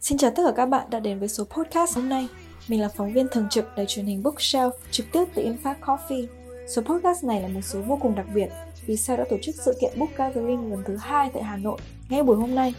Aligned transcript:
Xin 0.00 0.18
chào 0.18 0.30
tất 0.30 0.42
cả 0.46 0.52
các 0.56 0.66
bạn 0.66 0.86
đã 0.90 1.00
đến 1.00 1.18
với 1.18 1.28
số 1.28 1.44
podcast 1.44 1.96
hôm 1.96 2.08
nay. 2.08 2.28
Mình 2.68 2.80
là 2.80 2.88
phóng 2.88 3.12
viên 3.12 3.26
thường 3.32 3.46
trực 3.50 3.76
đài 3.76 3.86
truyền 3.86 4.06
hình 4.06 4.22
Bookshelf, 4.22 4.70
trực 4.90 5.06
tiếp 5.12 5.24
từ 5.34 5.42
Infact 5.42 5.74
Coffee. 5.80 6.26
Số 6.68 6.82
podcast 6.82 7.24
này 7.24 7.40
là 7.40 7.48
một 7.48 7.60
số 7.62 7.80
vô 7.80 7.98
cùng 8.02 8.14
đặc 8.14 8.26
biệt 8.34 8.48
vì 8.86 8.96
sao 8.96 9.16
đã 9.16 9.24
tổ 9.30 9.36
chức 9.42 9.54
sự 9.64 9.74
kiện 9.80 9.98
Book 9.98 10.10
Gathering 10.16 10.70
lần 10.70 10.82
thứ 10.86 10.96
hai 10.96 11.30
tại 11.34 11.42
Hà 11.42 11.56
Nội 11.56 11.78
ngay 12.08 12.22
buổi 12.22 12.36
hôm 12.36 12.54
nay. 12.54 12.74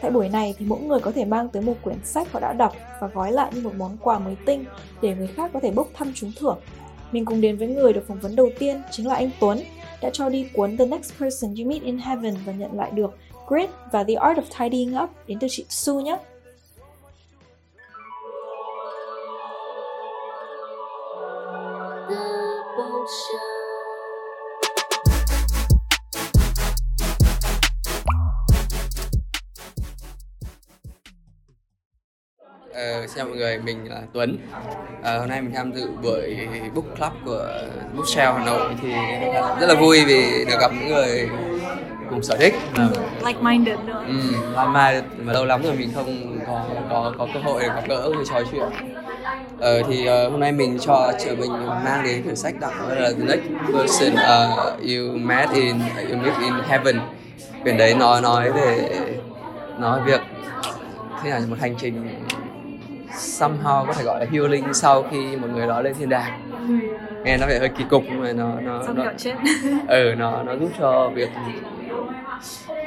Tại 0.00 0.10
buổi 0.10 0.28
này 0.28 0.54
thì 0.58 0.66
mỗi 0.66 0.80
người 0.80 1.00
có 1.00 1.12
thể 1.12 1.24
mang 1.24 1.48
tới 1.48 1.62
một 1.62 1.74
quyển 1.82 2.04
sách 2.04 2.32
họ 2.32 2.40
đã 2.40 2.52
đọc 2.52 2.76
và 3.00 3.08
gói 3.08 3.32
lại 3.32 3.50
như 3.54 3.60
một 3.60 3.72
món 3.76 3.96
quà 4.00 4.18
mới 4.18 4.36
tinh 4.46 4.64
để 5.02 5.14
người 5.14 5.26
khác 5.26 5.50
có 5.54 5.60
thể 5.60 5.70
bốc 5.70 5.88
thăm 5.94 6.12
trúng 6.14 6.32
thưởng. 6.38 6.58
Mình 7.12 7.24
cùng 7.24 7.40
đến 7.40 7.56
với 7.56 7.68
người 7.68 7.92
được 7.92 8.04
phỏng 8.08 8.20
vấn 8.20 8.36
đầu 8.36 8.50
tiên 8.58 8.82
chính 8.90 9.06
là 9.06 9.14
anh 9.14 9.30
Tuấn, 9.40 9.60
đã 10.02 10.10
cho 10.12 10.28
đi 10.28 10.48
cuốn 10.54 10.76
The 10.76 10.86
Next 10.86 11.12
Person 11.20 11.54
You 11.58 11.68
Meet 11.68 11.82
in 11.82 11.98
Heaven 11.98 12.34
và 12.46 12.52
nhận 12.52 12.74
lại 12.74 12.90
được 12.90 13.18
Grit 13.48 13.70
và 13.92 14.04
The 14.04 14.14
Art 14.14 14.38
of 14.38 14.58
Tidying 14.58 14.96
Up 15.02 15.10
đến 15.26 15.38
từ 15.40 15.46
chị 15.50 15.64
Su 15.68 16.00
nhé. 16.00 16.18
Ờ, 23.06 23.10
xin 33.06 33.16
chào 33.16 33.26
mọi 33.26 33.36
người, 33.36 33.58
mình 33.58 33.88
là 33.90 34.02
Tuấn. 34.12 34.38
Ờ, 35.02 35.18
hôm 35.18 35.28
nay 35.28 35.42
mình 35.42 35.52
tham 35.54 35.72
dự 35.72 35.88
buổi 36.02 36.48
book 36.74 36.84
club 36.98 37.12
của 37.24 37.48
Bookshelf 37.96 38.32
Hà 38.34 38.44
Nội 38.46 38.74
thì 38.82 38.92
rất 39.60 39.66
là 39.66 39.74
vui 39.80 40.04
vì 40.04 40.44
được 40.44 40.56
gặp 40.60 40.70
những 40.74 40.88
người 40.88 41.28
cùng 42.10 42.22
sở 42.22 42.36
thích. 42.36 42.54
Like-minded 43.22 43.84
nữa. 43.84 44.04
Ừ, 44.06 44.14
mai 44.54 44.66
mai 44.68 45.02
mà 45.18 45.32
lâu 45.32 45.44
lắm 45.44 45.62
rồi 45.62 45.74
mình 45.74 45.90
không 45.94 46.38
có 46.46 46.64
có 46.90 47.12
có 47.18 47.28
cơ 47.34 47.40
hội 47.40 47.62
để 47.62 47.68
gặp 47.68 47.82
gỡ 47.88 48.10
người 48.14 48.24
trò 48.28 48.42
chuyện. 48.52 48.68
Ờ, 49.60 49.82
thì 49.88 50.08
uh, 50.08 50.30
hôm 50.30 50.40
nay 50.40 50.52
mình 50.52 50.78
cho 50.80 51.12
chị 51.18 51.30
mình 51.38 51.52
mang 51.84 52.04
đến 52.04 52.22
quyển 52.22 52.36
sách 52.36 52.54
đọc 52.60 52.72
là 52.88 53.10
The 53.10 53.24
Next 53.24 53.42
Person 53.72 54.12
uh, 54.12 54.80
You 54.80 55.18
Met 55.18 55.48
in 55.54 55.76
You 56.10 56.16
Meet 56.16 56.34
in 56.40 56.52
Heaven. 56.68 57.00
Quyển 57.62 57.76
đấy 57.76 57.94
nói 57.94 58.22
nói 58.22 58.52
về 58.52 58.88
nói 59.78 60.00
việc 60.06 60.20
thế 61.22 61.30
là 61.30 61.40
một 61.48 61.56
hành 61.60 61.74
trình 61.78 62.08
somehow 63.12 63.86
có 63.86 63.92
thể 63.92 64.04
gọi 64.04 64.20
là 64.20 64.26
healing 64.32 64.74
sau 64.74 65.02
khi 65.10 65.36
một 65.36 65.48
người 65.54 65.66
đó 65.66 65.80
lên 65.80 65.94
thiên 65.98 66.08
đàng. 66.08 66.42
Nghe 67.24 67.36
nó 67.36 67.46
vẻ 67.46 67.58
hơi 67.58 67.68
kỳ 67.68 67.84
cục 67.90 68.02
nhưng 68.08 68.22
mà 68.22 68.32
nó 68.32 68.60
nó 68.60 68.82
Xong 68.86 68.96
nó 68.96 69.04
ừ 69.88 70.14
nó 70.18 70.42
nó 70.42 70.56
giúp 70.56 70.70
cho 70.78 71.10
việc 71.14 71.28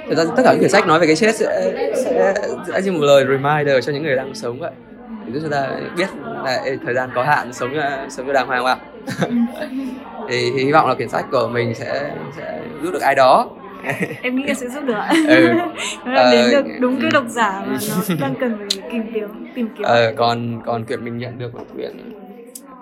Thật 0.10 0.16
ra 0.18 0.24
tất 0.36 0.44
cả 0.46 0.52
những 0.52 0.60
quyển 0.60 0.70
sách 0.70 0.88
nói 0.88 1.00
về 1.00 1.08
cái 1.08 1.16
chết 1.16 1.36
sẽ 1.36 1.72
sẽ, 1.96 2.34
sẽ 2.68 2.82
như 2.82 2.92
một 2.92 3.02
lời 3.02 3.26
reminder 3.30 3.86
cho 3.86 3.94
những 3.94 4.04
người 4.04 4.16
đang 4.16 4.36
sống 4.36 4.60
vậy 4.60 4.72
giúp 5.34 5.40
cho 5.44 5.50
ta 5.50 5.70
biết 5.98 6.10
là 6.44 6.56
ê, 6.66 6.78
thời 6.86 6.94
gian 6.96 7.10
có 7.16 7.24
hạn 7.24 7.54
sống 7.54 7.72
cho- 7.76 8.08
sống 8.10 8.28
cho 8.28 8.34
đàng 8.34 8.48
hoàng 8.48 8.64
vào 8.64 8.78
thì, 10.28 10.52
thì 10.56 10.64
hy 10.66 10.72
vọng 10.72 10.88
là 10.88 10.96
quyển 10.96 11.10
sách 11.10 11.26
của 11.32 11.50
mình 11.54 11.76
sẽ 11.76 12.12
sẽ 12.38 12.60
giúp 12.84 12.92
được 12.94 13.02
ai 13.02 13.16
đó 13.16 13.48
Em 14.24 14.36
nghĩ 14.36 14.44
là 14.48 14.54
sẽ 14.54 14.68
giúp 14.70 14.84
được 14.86 14.94
ạ. 14.94 15.10
Ừ. 15.28 15.54
Nó 16.06 16.14
đã 16.16 16.32
đến 16.32 16.46
Ờ, 16.46 16.52
được 16.64 16.70
đúng 16.82 17.00
cái 17.02 17.10
độc 17.14 17.26
giả 17.30 17.64
mà 17.68 17.80
nó 17.90 18.16
đang 18.22 18.36
cần 18.40 18.56
phải 18.58 18.68
tìm 18.90 19.04
kiếm 19.14 19.28
tìm 19.56 19.68
kiếm. 19.78 19.88
Ờ, 19.88 20.14
còn 20.18 20.60
còn 20.66 20.86
quyển 20.86 21.04
mình 21.06 21.18
nhận 21.18 21.38
được 21.38 21.56
là 21.56 21.64
quyển 21.74 21.92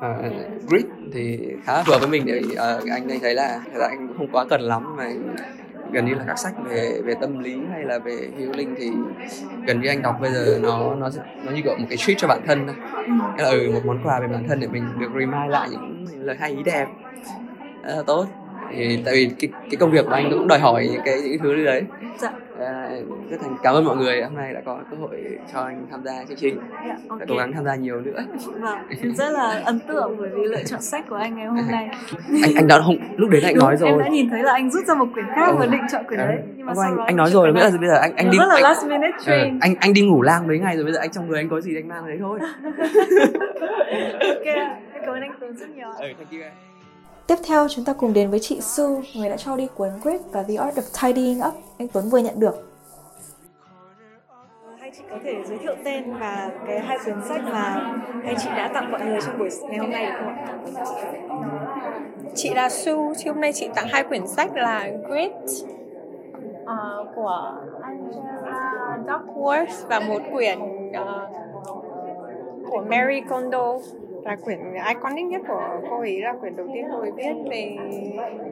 uh, 0.05 0.33
Grit 0.69 0.85
thì 1.13 1.39
khá 1.63 1.73
là 1.73 1.83
phù 1.83 1.91
hợp 1.91 1.99
với 1.99 2.09
mình 2.09 2.25
để 2.25 2.41
ờ, 2.57 2.81
anh 2.91 3.07
anh 3.09 3.19
thấy 3.21 3.33
là 3.33 3.59
thật 3.73 3.79
ra 3.79 3.87
anh 3.87 4.07
cũng 4.07 4.17
không 4.17 4.27
quá 4.31 4.45
cần 4.49 4.61
lắm 4.61 4.95
mà 4.97 5.05
gần 5.91 6.05
như 6.05 6.13
là 6.13 6.23
các 6.27 6.39
sách 6.39 6.53
về 6.65 7.01
về 7.05 7.13
tâm 7.21 7.39
lý 7.39 7.57
hay 7.71 7.83
là 7.83 7.99
về 7.99 8.29
healing 8.39 8.75
thì 8.77 8.91
gần 9.65 9.81
như 9.81 9.89
anh 9.89 10.01
đọc 10.01 10.17
bây 10.21 10.31
giờ 10.31 10.59
nó 10.61 10.95
nó 10.95 11.09
nó 11.45 11.51
như 11.51 11.61
gọi 11.61 11.77
một 11.77 11.85
cái 11.89 11.97
treat 11.97 12.17
cho 12.17 12.27
bản 12.27 12.41
thân 12.47 12.67
thôi 12.67 12.75
Ừ. 13.07 13.13
Nghĩa 13.37 13.43
là 13.43 13.49
ừ, 13.49 13.71
một 13.73 13.81
món 13.85 13.99
quà 14.03 14.19
về 14.19 14.27
bản 14.27 14.43
thân 14.47 14.59
để 14.59 14.67
mình 14.67 14.83
được 14.99 15.09
remind 15.13 15.49
lại 15.49 15.69
những 15.71 16.05
lời 16.21 16.35
hay 16.39 16.51
ý 16.51 16.63
đẹp 16.63 16.87
à, 17.83 17.95
tốt 18.07 18.25
thì 18.71 18.99
tại 19.05 19.13
vì 19.13 19.29
cái, 19.39 19.49
cái 19.69 19.77
công 19.79 19.91
việc 19.91 20.05
của 20.05 20.13
anh 20.13 20.29
cũng 20.29 20.47
đòi 20.47 20.59
hỏi 20.59 20.87
những 20.91 21.01
cái 21.05 21.21
những 21.21 21.39
thứ 21.43 21.49
như 21.55 21.65
đấy 21.65 21.83
Dạ. 22.19 22.31
À, 22.59 22.89
rất 23.29 23.37
thành 23.41 23.55
cảm 23.63 23.75
ơn 23.75 23.85
mọi 23.85 23.95
người 23.97 24.21
hôm 24.23 24.35
nay 24.35 24.53
đã 24.53 24.61
có 24.65 24.79
cơ 24.91 24.97
hội 24.97 25.37
cho 25.53 25.59
anh 25.61 25.85
tham 25.91 26.03
gia 26.03 26.23
chương 26.27 26.37
trình 26.37 26.59
Dạ, 26.87 26.95
ok. 27.09 27.19
sẽ 27.19 27.25
cố 27.29 27.35
gắng 27.37 27.51
tham 27.53 27.65
gia 27.65 27.75
nhiều 27.75 28.01
nữa 28.01 28.19
Vâng, 28.61 28.79
rất 29.15 29.29
là 29.29 29.61
ấn 29.65 29.79
tượng 29.87 30.15
bởi 30.19 30.29
vì 30.35 30.43
lựa 30.43 30.63
chọn 30.63 30.81
sách 30.81 31.05
của 31.09 31.15
anh 31.15 31.35
ngày 31.35 31.45
hôm 31.45 31.57
nay. 31.71 31.89
anh 32.43 32.51
anh 32.55 32.67
đã 32.67 32.81
không 32.81 32.95
lúc 33.17 33.29
đấy 33.29 33.41
anh 33.45 33.53
Đúng, 33.55 33.63
nói 33.63 33.75
rồi 33.77 33.89
Em 33.89 33.99
đã 33.99 34.07
nhìn 34.09 34.29
thấy 34.29 34.43
là 34.43 34.51
anh 34.51 34.71
rút 34.71 34.85
ra 34.85 34.95
một 34.95 35.05
quyển 35.13 35.25
khác 35.35 35.51
và 35.59 35.65
Ừ. 35.65 35.71
định 35.71 35.81
chọn 35.91 36.03
quyển 36.07 36.19
Ừ. 36.19 36.25
đấy. 36.25 36.37
Nhưng 36.57 36.65
mà 36.65 36.73
sau 36.75 36.83
anh 36.83 36.97
anh 37.05 37.15
nói 37.15 37.29
rồi 37.29 37.53
bây 37.53 37.71
giờ 37.71 37.77
bây 37.77 37.89
giờ 37.89 37.95
anh 38.01 38.15
anh 38.15 38.25
Nó 38.25 38.31
đi 38.31 38.37
rất 38.37 38.45
là 38.47 38.55
anh, 38.55 38.63
last 38.63 38.85
minute 38.85 39.11
ờ, 39.17 39.23
train. 39.25 39.59
anh 39.61 39.75
anh 39.79 39.93
đi 39.93 40.01
ngủ 40.01 40.21
lang 40.21 40.47
mấy 40.47 40.59
ngày 40.59 40.75
rồi 40.75 40.83
bây 40.83 40.93
giờ 40.93 40.99
anh 40.99 41.11
trong 41.11 41.27
người 41.27 41.39
anh 41.39 41.49
có 41.49 41.61
gì 41.61 41.75
anh 41.75 41.87
mang 41.87 42.07
đấy 42.07 42.17
thôi 42.19 42.39
ok, 44.21 44.45
cảm 44.93 45.09
ơn 45.13 45.21
anh 45.21 45.31
Tuấn 45.39 45.57
rất 45.57 45.69
nhiều. 45.75 45.87
ừ, 45.99 46.07
thank 46.17 46.31
you 46.31 46.39
em. 46.41 46.66
Tiếp 47.27 47.35
theo 47.47 47.67
chúng 47.67 47.85
ta 47.85 47.93
cùng 47.93 48.13
đến 48.13 48.29
với 48.29 48.39
chị 48.39 48.61
Su, 48.61 49.01
người 49.15 49.29
đã 49.29 49.37
cho 49.37 49.55
đi 49.55 49.67
cuốn 49.75 49.89
Grit 50.03 50.21
và 50.31 50.43
The 50.43 50.55
Art 50.55 50.77
of 50.77 51.13
Tidying 51.13 51.39
Up 51.47 51.53
anh 51.77 51.87
Tuấn 51.87 52.09
vừa 52.09 52.17
nhận 52.17 52.39
được. 52.39 52.55
Hai 54.79 54.91
chị 54.97 55.03
có 55.09 55.17
thể 55.23 55.33
giới 55.47 55.57
thiệu 55.57 55.75
tên 55.85 56.13
và 56.19 56.51
cái 56.67 56.79
hai 56.79 56.97
cuốn 57.05 57.15
sách 57.29 57.41
mà 57.43 57.93
hai 58.23 58.35
chị 58.37 58.49
đã 58.49 58.71
tặng 58.73 58.91
mọi 58.91 59.01
người 59.01 59.19
trong 59.25 59.39
buổi 59.39 59.49
ngày 59.69 59.77
hôm 59.77 59.91
nay 59.91 60.05
được 60.05 60.11
không 60.19 60.35
ạ? 60.35 60.57
Chị 62.35 62.53
là 62.53 62.69
Su, 62.69 63.13
thì 63.17 63.31
hôm 63.31 63.41
nay 63.41 63.53
chị 63.53 63.69
tặng 63.75 63.87
hai 63.89 64.03
quyển 64.03 64.27
sách 64.27 64.55
là 64.55 64.89
Grit 65.09 65.31
ờ, 66.65 67.05
của 67.15 67.61
Angela 67.81 68.97
Duckworth 69.05 69.87
và 69.87 69.99
một 69.99 70.21
quyển 70.31 70.59
ờ, 70.93 71.27
của 72.69 72.83
Mary 72.89 73.21
Kondo 73.29 73.73
là 74.27 74.35
quyển 74.35 74.59
iconic 74.87 75.25
nhất 75.25 75.41
của 75.47 75.61
cô 75.89 75.99
ấy 75.99 76.21
là 76.21 76.33
quyển 76.33 76.55
đầu 76.55 76.67
tiên 76.73 76.85
cô 76.91 76.99
ấy 76.99 77.11
viết 77.11 77.33
về 77.49 77.77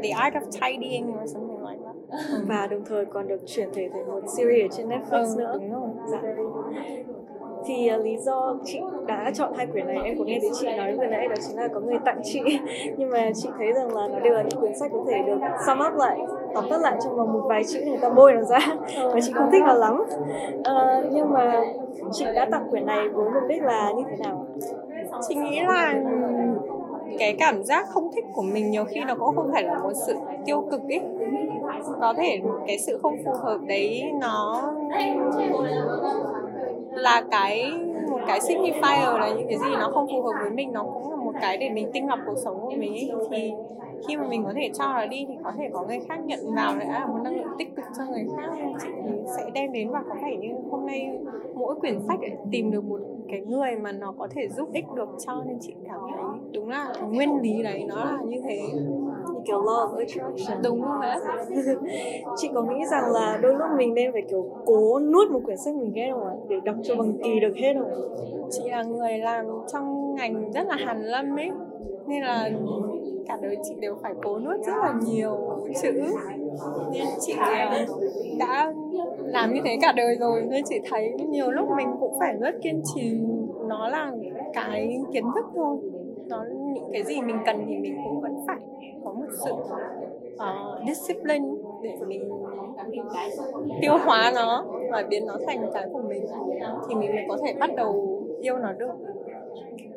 The 0.04 0.10
Art 0.10 0.36
of 0.36 0.42
Tidying 0.62 1.14
or 1.24 1.34
something 1.34 1.60
like 1.70 1.80
that. 1.86 1.96
Và 2.48 2.68
đồng 2.68 2.86
thời 2.86 3.06
còn 3.06 3.28
được 3.28 3.42
chuyển 3.46 3.70
thể 3.74 3.90
thành 3.94 4.06
một 4.08 4.22
series 4.38 4.72
ở 4.72 4.76
trên 4.78 4.90
Netflix 4.90 5.26
Ừ, 5.26 5.36
nữa. 5.38 5.58
đúng 5.62 5.72
rồi. 5.74 5.90
Dạ. 6.12 6.20
Thì 7.68 7.90
uh, 7.96 8.06
lý 8.06 8.18
do 8.18 8.56
chị 8.66 8.80
đã 9.08 9.32
chọn 9.34 9.54
hai 9.58 9.68
quyển 9.68 9.88
này 9.88 9.98
em 10.04 10.18
có 10.18 10.24
nghe 10.26 10.38
thấy 10.42 10.50
chị 10.60 10.68
nói 10.78 10.96
vừa 10.98 11.06
nãy 11.06 11.28
đó 11.28 11.36
chính 11.48 11.58
là 11.58 11.68
có 11.68 11.80
người 11.80 11.98
tặng 12.06 12.20
chị 12.24 12.42
nhưng 12.98 13.10
mà 13.10 13.30
chị 13.36 13.50
thấy 13.58 13.74
rằng 13.74 13.96
là 13.96 14.08
nó 14.08 14.20
đều 14.20 14.34
là 14.34 14.42
những 14.42 14.60
quyển 14.60 14.76
sách 14.80 14.92
có 14.94 15.06
thể 15.08 15.24
được 15.26 15.38
sum 15.68 15.80
up 15.88 15.94
lại 15.98 16.20
tóm 16.54 16.66
tắt 16.70 16.82
lại 16.82 16.98
trong 17.04 17.16
vòng 17.16 17.34
một 17.34 17.42
vài 17.48 17.64
chữ 17.64 17.82
người 17.86 17.98
ta 18.02 18.10
bôi 18.10 18.34
nó 18.34 18.42
ra 18.42 18.60
và 18.96 19.20
chị 19.22 19.32
không 19.36 19.50
thích 19.52 19.64
nó 19.66 19.74
lắm 19.74 20.04
Ờ, 20.64 21.06
nhưng 21.12 21.34
mà 21.34 21.62
chị 22.12 22.26
đã 22.36 22.46
tặng 22.52 22.68
quyển 22.70 22.86
này 22.86 23.10
với 23.10 23.30
mục 23.30 23.44
đích 23.50 23.62
là 23.64 23.92
như 23.98 24.04
thế 24.10 24.16
nào 24.24 24.45
Chị 25.22 25.36
nghĩ 25.36 25.60
là 25.68 25.94
cái 27.20 27.36
cảm 27.40 27.64
giác 27.64 27.88
không 27.90 28.12
thích 28.16 28.26
của 28.34 28.42
mình 28.42 28.72
nhiều 28.72 28.86
khi 28.86 29.04
nó 29.08 29.16
cũng 29.16 29.36
không 29.36 29.50
phải 29.54 29.64
là 29.64 29.80
một 29.80 29.94
sự 30.08 30.16
tiêu 30.46 30.62
cực 30.72 30.82
ấy 30.90 31.02
có 32.02 32.14
thể 32.18 32.40
cái 32.68 32.80
sự 32.80 33.00
không 33.04 33.18
phù 33.26 33.34
hợp 33.44 33.58
đấy 33.68 34.04
nó 34.22 34.62
là 36.92 37.24
cái, 37.32 37.72
một 38.10 38.20
cái 38.28 38.40
signifier 38.40 39.18
là 39.20 39.30
những 39.30 39.48
cái 39.50 39.58
gì 39.58 39.76
nó 39.80 39.92
không 39.94 40.08
phù 40.12 40.22
hợp 40.22 40.34
với 40.42 40.50
mình, 40.52 40.72
nó 40.74 40.84
cũng 40.84 41.10
là 41.12 41.16
một 41.18 41.36
cái 41.42 41.58
để 41.58 41.70
mình 41.70 41.90
tinh 41.94 42.08
lọc 42.08 42.20
cuộc 42.26 42.36
sống 42.44 42.62
của 42.62 42.72
mình 42.72 42.94
ấy. 42.94 43.12
thì 43.32 43.52
khi 44.08 44.18
mà 44.18 44.28
mình 44.28 44.44
có 44.44 44.52
thể 44.56 44.70
cho 44.74 44.86
nó 44.86 45.06
đi 45.06 45.26
thì 45.28 45.34
có 45.44 45.52
thể 45.58 45.70
có 45.74 45.86
người 45.88 46.00
khác 46.08 46.20
nhận 46.26 46.40
vào 46.56 46.76
lại 46.76 46.88
là 46.88 47.06
một 47.06 47.18
năng 47.24 47.36
lượng 47.36 47.48
tích 47.58 47.76
cực 47.76 47.86
cho 47.98 48.04
người 48.06 48.26
khác. 48.38 48.50
Nên 48.58 48.74
chị 48.82 48.90
sẽ 49.38 49.50
đem 49.54 49.72
đến 49.72 49.90
và 49.92 50.04
có 50.10 50.16
vẻ 50.24 50.38
như 50.38 50.56
hôm 50.72 50.86
nay 50.86 51.20
mỗi 51.56 51.76
quyển 51.76 52.00
sách 52.08 52.20
lại 52.22 52.38
tìm 52.52 52.72
được 52.72 52.84
một 52.84 53.00
cái 53.30 53.42
người 53.42 53.76
mà 53.76 53.92
nó 53.92 54.14
có 54.18 54.28
thể 54.32 54.48
giúp 54.48 54.70
ích 54.74 54.86
được 54.96 55.10
cho 55.26 55.44
nên 55.48 55.58
chị 55.62 55.74
cảm 55.88 56.00
thấy 56.12 56.24
đúng 56.54 56.70
là 56.70 56.94
nguyên 57.10 57.42
lý 57.42 57.64
đấy 57.64 57.84
nó 57.88 57.96
là 57.96 58.20
như 58.26 58.42
thế. 58.44 58.60
Như 59.34 59.40
kiểu 59.46 59.62
law 59.62 59.90
of 59.90 59.98
attraction. 59.98 60.62
Đúng 60.64 60.82
rồi 60.82 61.02
đấy 61.02 61.20
chị 62.38 62.50
có 62.54 62.62
nghĩ 62.62 62.86
rằng 62.92 63.12
là 63.14 63.40
đôi 63.42 63.54
lúc 63.54 63.68
mình 63.78 63.94
nên 63.94 64.12
phải 64.12 64.24
kiểu 64.30 64.50
cố 64.66 65.00
nuốt 65.00 65.32
một 65.32 65.40
quyển 65.46 65.58
sách 65.58 65.76
mình 65.76 65.92
ghét 65.94 66.10
không 66.14 66.28
ạ? 66.28 66.34
Để 66.50 66.56
đọc 66.66 66.76
cho 66.84 66.96
bằng 66.96 67.18
kỳ 67.24 67.40
được 67.40 67.54
hết 67.56 67.74
không 67.80 67.92
chị 68.52 68.70
là 68.70 68.84
người 68.84 69.18
làm 69.18 69.46
trong 69.74 70.16
ngành 70.16 70.52
rất 70.52 70.68
là 70.68 70.76
hàn 70.76 71.04
lâm 71.04 71.40
ấy 71.40 71.52
nên 72.08 72.24
là 72.24 72.50
cả 73.28 73.38
đời 73.42 73.58
chị 73.64 73.76
đều 73.80 73.96
phải 74.02 74.14
cố 74.24 74.40
nuốt 74.40 74.56
rất 74.66 74.74
là 74.78 74.94
nhiều 75.06 75.38
chữ. 75.82 75.92
Nên 76.94 77.06
chị 77.20 77.34
à, 77.38 77.86
đã 78.40 78.74
làm 79.24 79.54
như 79.54 79.62
thế 79.66 79.78
cả 79.82 79.94
đời 79.96 80.16
rồi 80.20 80.42
nên 80.50 80.64
chị 80.66 80.76
thấy 80.90 81.14
nhiều 81.30 81.52
lúc 81.52 81.68
mình 81.78 81.88
cũng 82.00 82.20
phải 82.20 82.36
rất 82.40 82.56
kiên 82.62 82.82
trì. 82.96 83.20
Nó 83.68 83.90
là 83.90 84.12
cái 84.54 84.98
kiến 85.14 85.24
thức 85.36 85.46
thôi. 85.56 85.78
Nó 86.28 86.46
những 86.74 86.90
cái 86.92 87.04
gì 87.04 87.22
mình 87.22 87.38
cần 87.46 87.66
thì 87.68 87.78
mình 87.78 87.98
cũng 88.04 88.22
vẫn 88.22 88.44
phải 88.48 88.58
có 89.04 89.14
một 89.14 89.28
sự 89.46 89.52
uh, 89.52 90.88
discipline 90.88 91.46
để 91.82 91.98
mình 92.08 92.30
tiêu 93.82 93.94
hóa 94.06 94.32
nó 94.36 94.66
và 94.92 95.04
biến 95.10 95.26
nó 95.26 95.38
thành 95.48 95.70
cái 95.74 95.88
của 95.94 96.02
mình. 96.10 96.26
Thì 96.90 96.96
mình 96.96 97.16
mới 97.16 97.26
có 97.30 97.38
thể 97.46 97.54
bắt 97.60 97.70
đầu 97.76 98.24
yêu 98.42 98.58
nó 98.58 98.74
được. 98.74 98.94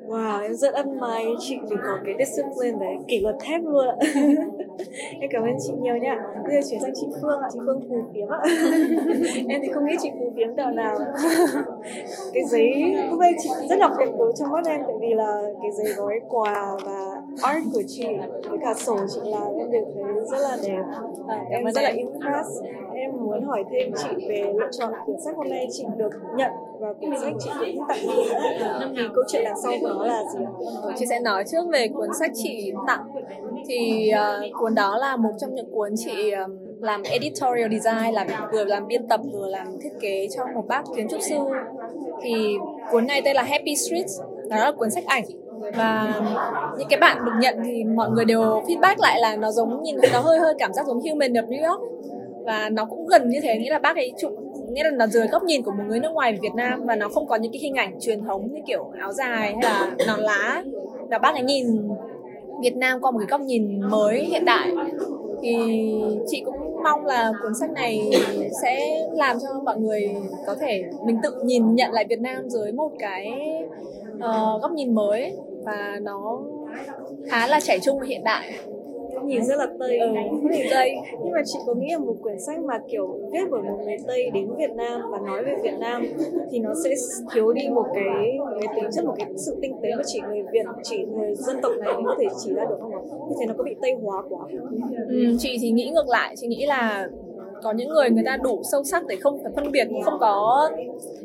Wow, 0.09 0.43
em 0.43 0.55
rất 0.55 0.75
admire 0.75 1.35
chị 1.41 1.59
vì 1.71 1.77
có 1.83 1.99
cái 2.05 2.15
discipline 2.19 2.79
đấy, 2.81 2.97
kỷ 3.09 3.21
luật 3.21 3.37
thép 3.41 3.61
luôn 3.65 3.87
ạ. 3.89 3.97
em 5.21 5.31
cảm 5.31 5.43
ơn 5.43 5.57
chị 5.67 5.73
nhiều 5.81 5.97
nha. 5.97 6.17
Bây 6.45 6.55
giờ 6.55 6.69
chuyển 6.71 6.81
sang 6.81 6.93
chị 6.95 7.07
Phương 7.23 7.41
ạ, 7.41 7.49
chị 7.53 7.59
Phương 7.67 7.81
phù 7.89 7.97
phiếm 8.15 8.29
ạ. 8.29 8.39
em 9.49 9.61
thì 9.63 9.69
không 9.75 9.87
nghĩ 9.87 9.97
chị 10.03 10.11
phù 10.19 10.33
phiếm 10.37 10.57
tẹo 10.57 10.71
nào. 10.71 10.99
cái 12.33 12.45
giấy 12.45 12.95
lúc 13.11 13.21
đây 13.21 13.33
chị 13.43 13.49
rất 13.69 13.79
là 13.79 13.89
tuyệt 13.99 14.09
đối 14.19 14.33
trong 14.37 14.53
mắt 14.53 14.67
em 14.67 14.81
tại 14.87 14.97
vì 15.01 15.15
là 15.15 15.43
cái 15.63 15.71
giấy 15.73 15.93
gói 15.97 16.21
quà 16.29 16.77
và 16.85 17.23
art 17.43 17.65
của 17.73 17.83
chị 17.87 18.07
với 18.49 18.59
cả 18.63 18.75
sổ 18.75 18.99
chị 19.15 19.21
làm 19.25 19.55
em 19.59 19.71
đều 19.71 19.85
thấy 19.95 20.05
rất 20.31 20.39
là 20.39 20.57
đẹp 20.63 20.83
à, 21.29 21.45
em 21.51 21.65
rất 21.65 21.83
là 21.83 21.91
impress 21.91 22.49
em 22.95 23.11
muốn 23.21 23.43
hỏi 23.43 23.65
thêm 23.71 23.93
chị 23.97 24.27
về 24.29 24.53
lựa 24.59 24.69
chọn 24.79 24.93
quyển 25.07 25.21
sách 25.21 25.37
hôm 25.37 25.49
nay 25.49 25.67
chị 25.71 25.85
được 25.97 26.11
nhận 26.37 26.51
và 26.81 26.93
quyển 26.93 27.21
sách 27.21 27.33
chị. 27.41 27.51
cũng 27.77 27.85
tặng 27.89 27.99
đi 28.03 28.25
thì 28.97 29.03
câu 29.15 29.25
chuyện 29.29 29.43
đằng 29.45 29.55
sau 29.63 29.73
của 29.81 29.89
nó 29.89 30.05
là 30.05 30.23
gì 30.33 30.45
chị 30.99 31.07
sẽ 31.07 31.21
nói 31.21 31.45
trước 31.53 31.69
về 31.73 31.89
cuốn 31.89 32.09
sách 32.19 32.31
chị 32.35 32.73
tặng. 32.87 33.05
Thì 33.67 34.11
uh, 34.15 34.61
cuốn 34.61 34.75
đó 34.75 34.97
là 34.99 35.17
một 35.17 35.31
trong 35.41 35.55
những 35.55 35.71
cuốn 35.71 35.95
chị 35.97 36.31
um, 36.31 36.59
làm 36.81 37.03
editorial 37.03 37.73
design 37.73 38.15
làm 38.15 38.27
vừa 38.53 38.65
làm 38.65 38.87
biên 38.87 39.09
tập 39.09 39.21
vừa 39.33 39.47
làm 39.49 39.67
thiết 39.81 39.93
kế 40.01 40.29
cho 40.37 40.47
một 40.55 40.67
bác 40.69 40.83
kiến 40.97 41.09
trúc 41.09 41.21
sư. 41.23 41.37
Thì 42.23 42.57
cuốn 42.91 43.07
này 43.07 43.23
tên 43.25 43.37
là 43.37 43.43
Happy 43.43 43.77
Streets. 43.77 44.21
Đó 44.49 44.57
là 44.57 44.73
cuốn 44.73 44.91
sách 44.91 45.05
ảnh. 45.07 45.25
Và 45.77 46.21
những 46.79 46.89
cái 46.91 47.01
bạn 47.01 47.25
được 47.25 47.33
nhận 47.41 47.59
thì 47.65 47.85
mọi 47.85 48.11
người 48.11 48.25
đều 48.25 48.43
feedback 48.43 48.95
lại 48.99 49.21
là 49.21 49.37
nó 49.37 49.51
giống 49.51 49.83
nhìn 49.83 49.97
nó 50.13 50.21
hơi 50.21 50.39
hơi 50.39 50.55
cảm 50.59 50.73
giác 50.73 50.87
giống 50.87 51.01
Human 51.01 51.33
of 51.33 51.49
New 51.49 51.71
York. 51.71 51.83
Và 52.45 52.69
nó 52.73 52.85
cũng 52.85 53.07
gần 53.07 53.29
như 53.29 53.41
thế 53.43 53.59
nghĩa 53.59 53.71
là 53.71 53.79
bác 53.79 53.97
ấy 53.97 54.13
chụp 54.19 54.33
nghĩa 54.79 54.85
là 54.85 54.91
nó 54.91 55.07
dưới 55.07 55.27
góc 55.27 55.43
nhìn 55.43 55.63
của 55.63 55.71
một 55.71 55.85
người 55.89 56.01
nước 56.01 56.13
ngoài 56.13 56.39
Việt 56.43 56.55
Nam 56.55 56.87
và 56.87 56.97
nó 56.97 57.09
không 57.09 57.27
có 57.27 57.37
những 57.37 57.53
cái 57.53 57.61
hình 57.61 57.75
ảnh 57.75 58.01
truyền 58.01 58.25
thống 58.25 58.49
như 58.53 58.61
kiểu 58.67 58.91
áo 59.01 59.13
dài 59.13 59.55
hay 59.55 59.63
là 59.63 59.91
nón 60.07 60.21
lá. 60.21 60.63
Là 61.11 61.19
bác 61.19 61.35
ấy 61.35 61.43
nhìn 61.43 61.89
Việt 62.63 62.77
Nam 62.77 63.01
qua 63.01 63.11
một 63.11 63.19
cái 63.19 63.27
góc 63.31 63.41
nhìn 63.41 63.81
mới 63.81 64.25
hiện 64.25 64.45
đại. 64.45 64.69
Thì 65.43 65.57
chị 66.27 66.43
cũng 66.45 66.83
mong 66.83 67.07
là 67.07 67.33
cuốn 67.43 67.55
sách 67.55 67.71
này 67.71 68.11
sẽ 68.63 69.07
làm 69.13 69.37
cho 69.43 69.49
mọi 69.65 69.79
người 69.79 70.15
có 70.47 70.55
thể 70.55 70.85
mình 71.07 71.19
tự 71.23 71.31
nhìn 71.45 71.75
nhận 71.75 71.93
lại 71.93 72.05
Việt 72.09 72.21
Nam 72.21 72.49
dưới 72.49 72.73
một 72.73 72.91
cái 72.99 73.33
uh, 74.15 74.63
góc 74.63 74.73
nhìn 74.73 74.95
mới. 74.95 75.33
Và 75.65 75.99
nó 76.03 76.41
khá 77.29 77.47
là 77.47 77.61
trẻ 77.61 77.79
trung 77.79 77.99
và 78.01 78.07
hiện 78.07 78.25
đại 78.25 78.53
nhìn 79.25 79.45
rất 79.45 79.57
là 79.57 79.67
tây. 79.79 79.99
Ừ, 79.99 80.09
nhìn 80.53 80.67
tây. 80.71 80.95
Nhưng 81.25 81.33
mà 81.33 81.43
chị 81.45 81.59
có 81.67 81.75
nghĩ 81.75 81.93
là 81.93 81.99
một 81.99 82.15
quyển 82.23 82.41
sách 82.41 82.59
mà 82.59 82.79
kiểu 82.89 83.19
viết 83.33 83.45
bởi 83.51 83.63
một 83.63 83.79
người 83.85 83.97
tây 84.07 84.31
đến 84.35 84.49
Việt 84.59 84.71
Nam 84.77 85.01
và 85.11 85.19
nói 85.19 85.45
về 85.45 85.57
Việt 85.63 85.79
Nam 85.81 86.07
thì 86.51 86.59
nó 86.59 86.75
sẽ 86.85 86.91
thiếu 87.35 87.53
đi 87.53 87.69
một 87.69 87.87
cái 87.95 88.39
một 88.39 88.59
cái 88.61 88.75
tính 88.77 88.91
chất 88.93 89.05
một 89.05 89.15
cái 89.19 89.27
sự 89.37 89.57
tinh 89.63 89.73
tế 89.83 89.89
mà 89.97 90.03
chỉ 90.07 90.21
người 90.29 90.43
Việt 90.53 90.67
chỉ 90.83 91.05
người 91.05 91.35
dân 91.35 91.57
tộc 91.63 91.73
này 91.79 91.93
có 92.05 92.15
thể 92.19 92.27
chỉ 92.45 92.53
ra 92.55 92.65
được 92.65 92.77
không 92.81 92.93
ạ? 92.95 93.01
Như 93.29 93.37
thế 93.41 93.47
nó 93.47 93.55
có 93.59 93.65
bị 93.65 93.77
tây 93.83 93.93
hóa 94.03 94.23
quá. 94.29 94.41
Ừ, 95.09 95.37
chị 95.39 95.59
thì 95.61 95.71
nghĩ 95.71 95.91
ngược 95.95 96.09
lại. 96.09 96.35
Chị 96.37 96.47
nghĩ 96.47 96.67
là 96.67 97.09
có 97.63 97.73
những 97.73 97.89
người 97.89 98.11
người 98.11 98.25
ta 98.27 98.37
đủ 98.37 98.61
sâu 98.73 98.85
sắc 98.85 99.07
để 99.07 99.17
không 99.17 99.43
phải 99.43 99.53
phân 99.57 99.73
biệt 99.73 99.89
không 100.05 100.19
có 100.21 100.71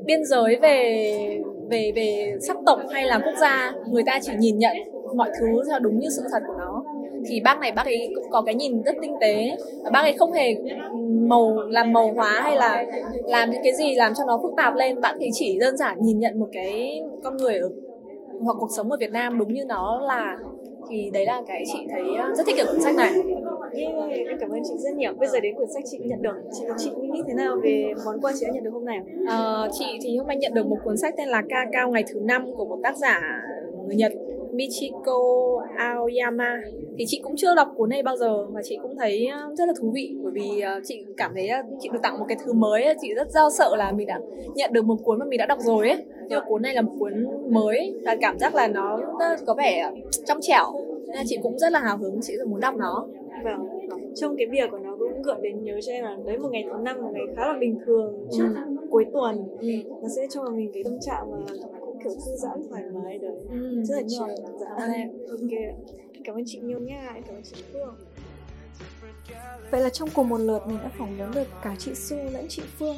biên 0.06 0.26
giới 0.26 0.56
về 0.62 1.40
về 1.70 1.92
về 1.96 2.38
sắc 2.42 2.58
tộc 2.66 2.80
hay 2.90 3.06
là 3.06 3.20
quốc 3.26 3.34
gia. 3.42 3.74
Người 3.92 4.04
ta 4.06 4.20
chỉ 4.22 4.32
nhìn 4.40 4.58
nhận 4.58 4.78
mọi 5.16 5.30
thứ 5.40 5.64
theo 5.70 5.80
đúng 5.80 6.00
như 6.00 6.10
sự 6.10 6.22
thật 6.32 6.40
của 6.48 6.54
nó 6.60 6.73
thì 7.28 7.40
bác 7.40 7.60
này 7.60 7.72
bác 7.72 7.86
ấy 7.86 8.12
cũng 8.16 8.30
có 8.32 8.42
cái 8.42 8.56
nhìn 8.56 8.84
rất 8.84 8.96
tinh 9.02 9.14
tế. 9.22 9.58
Bác 9.92 10.02
ấy 10.02 10.14
không 10.14 10.32
hề 10.32 10.56
màu 11.10 11.58
làm 11.70 11.94
màu 11.94 12.14
hóa 12.14 12.42
hay 12.44 12.56
là 12.56 12.86
làm 13.26 13.52
những 13.52 13.62
cái 13.64 13.74
gì 13.74 13.96
làm 13.96 14.14
cho 14.18 14.24
nó 14.28 14.40
phức 14.44 14.52
tạp 14.58 14.76
lên. 14.76 15.02
Bạn 15.02 15.20
ấy 15.20 15.30
chỉ 15.34 15.58
đơn 15.60 15.78
giản 15.78 15.98
nhìn 16.02 16.20
nhận 16.20 16.40
một 16.40 16.48
cái 16.52 17.02
con 17.24 17.38
người 17.38 17.58
ở 17.58 17.70
hoặc 18.40 18.58
cuộc 18.60 18.70
sống 18.78 18.92
ở 18.92 18.98
Việt 19.00 19.12
Nam 19.12 19.40
đúng 19.40 19.54
như 19.54 19.66
nó 19.66 20.02
là. 20.08 20.38
Thì 20.90 21.10
đấy 21.14 21.26
là 21.26 21.42
cái 21.48 21.64
chị 21.74 21.80
thấy 21.90 22.04
rất 22.38 22.46
thích 22.46 22.58
ở 22.58 22.66
cuốn 22.72 22.82
sách 22.82 22.96
này. 22.96 23.12
Yeah, 23.74 24.28
em 24.28 24.38
cảm 24.40 24.50
ơn 24.50 24.60
chị 24.64 24.74
rất 24.78 24.96
nhiều. 24.96 25.14
Bây 25.20 25.28
giờ 25.30 25.40
đến 25.40 25.56
quyển 25.56 25.70
sách 25.74 25.84
chị 25.92 25.98
nhận 26.02 26.22
được, 26.22 26.36
chị 26.52 26.66
chị 26.78 26.90
nghĩ 27.02 27.22
thế 27.28 27.34
nào 27.34 27.58
về 27.64 27.94
món 28.06 28.22
quà 28.22 28.32
chị 28.40 28.46
đã 28.46 28.52
nhận 28.54 28.64
được 28.64 28.74
hôm 28.74 28.86
nay? 28.86 28.98
Uh, 29.22 29.72
chị 29.80 29.86
thì 30.02 30.18
hôm 30.18 30.28
nay 30.28 30.38
nhận 30.38 30.54
được 30.54 30.68
một 30.68 30.78
cuốn 30.84 30.98
sách 30.98 31.14
tên 31.18 31.28
là 31.28 31.42
Ca 31.50 31.66
cao 31.72 31.92
ngày 31.92 32.04
thứ 32.14 32.20
năm 32.24 32.56
của 32.56 32.66
một 32.66 32.78
tác 32.84 32.98
giả 32.98 33.22
người 33.88 33.96
Nhật 33.96 34.12
Michiko 34.54 35.20
Aoyama. 35.78 36.62
Thì 36.98 37.06
chị 37.08 37.22
cũng 37.24 37.36
chưa 37.36 37.56
đọc 37.56 37.68
cuốn 37.76 37.90
này 37.90 38.04
bao 38.04 38.18
giờ 38.18 38.46
mà 38.46 38.62
chị 38.64 38.78
cũng 38.82 38.96
thấy 38.96 39.28
ờ, 39.28 39.56
rất 39.58 39.66
là 39.68 39.74
thú 39.80 39.92
vị. 39.94 40.16
Bởi 40.24 40.32
vì 40.36 40.60
ờ, 40.62 40.80
chị 40.84 41.06
cảm 41.18 41.32
thấy 41.34 41.50
chị 41.80 41.90
được 41.94 42.00
tặng 42.04 42.20
một 42.20 42.26
cái 42.28 42.38
thứ 42.46 42.54
mới 42.54 42.86
chị 43.02 43.14
rất 43.14 43.32
giao 43.32 43.50
sợ 43.50 43.76
là 43.76 43.92
mình 43.92 44.08
đã 44.08 44.20
nhận 44.56 44.74
được 44.74 44.86
một 44.86 44.98
cuốn 45.04 45.20
mà 45.20 45.26
mình 45.26 45.38
đã 45.38 45.46
đọc 45.46 45.60
rồi 45.62 45.90
ấy. 45.90 46.04
Nhưng 46.30 46.40
mà 46.40 46.46
cuốn 46.48 46.62
này 46.62 46.74
là 46.74 46.82
một 46.82 46.92
cuốn 47.00 47.28
mới 47.50 47.96
và 48.06 48.16
cảm 48.22 48.40
giác 48.40 48.56
là 48.56 48.68
nó 48.68 49.00
có 49.46 49.54
vẻ 49.54 49.92
trong 50.26 50.38
trẻo. 50.42 50.74
Nên 51.08 51.26
chị 51.26 51.38
cũng 51.44 51.60
rất 51.60 51.72
là 51.72 51.80
hào 51.80 51.98
hứng 51.98 52.20
chị 52.22 52.38
rất 52.38 52.48
muốn 52.48 52.60
đọc 52.60 52.76
nó. 52.76 53.08
Vâng. 53.44 53.68
Trong 54.16 54.36
cái 54.38 54.48
bìa 54.48 54.68
của 54.72 54.78
nó 54.78 54.96
cũng 55.00 55.22
gợi 55.22 55.36
đến 55.42 55.64
nhớ 55.64 55.80
cho 55.82 55.92
em 55.92 56.04
là 56.04 56.18
đấy 56.26 56.38
một 56.38 56.50
ngày 56.52 56.64
thứ 56.72 56.78
năm 56.84 57.02
một 57.02 57.10
ngày 57.14 57.24
khá 57.36 57.48
là 57.48 57.54
bình 57.60 57.80
thường 57.86 58.28
trước 58.32 58.48
ừ. 58.56 58.88
cuối 58.90 59.06
tuần. 59.14 59.44
Ừ. 59.60 59.68
nó 60.02 60.08
sẽ 60.16 60.28
cho 60.30 60.50
mình 60.50 60.72
cái 60.74 60.84
tâm 60.84 60.98
trạng 61.02 61.32
mà 61.32 61.38
kiểu 62.04 62.14
thư 62.26 62.36
giãn 62.36 62.62
thoải 62.70 62.84
mái 62.94 63.18
đấy. 63.18 63.36
Ừ, 63.50 63.84
rất 63.84 63.96
là 63.96 64.04
chill 64.08 64.46
dạ. 64.60 64.70
Ok. 65.30 65.76
Cảm 66.24 66.36
ơn 66.36 66.44
chị 66.46 66.60
nhiều 66.60 66.80
nha 66.80 67.12
em 67.14 67.24
cảm 67.24 67.36
ơn 67.36 67.44
chị 67.44 67.64
phương. 67.74 67.96
Vậy 69.72 69.82
là 69.82 69.90
trong 69.90 70.10
cùng 70.10 70.30
một 70.30 70.38
lượt 70.38 70.60
mình 70.68 70.78
đã 70.84 70.90
phỏng 70.98 71.18
vấn 71.18 71.32
được 71.32 71.48
cả 71.64 71.76
chị 71.80 71.96
Su 71.96 72.18
lẫn 72.18 72.46
chị 72.50 72.62
Phương. 72.80 72.96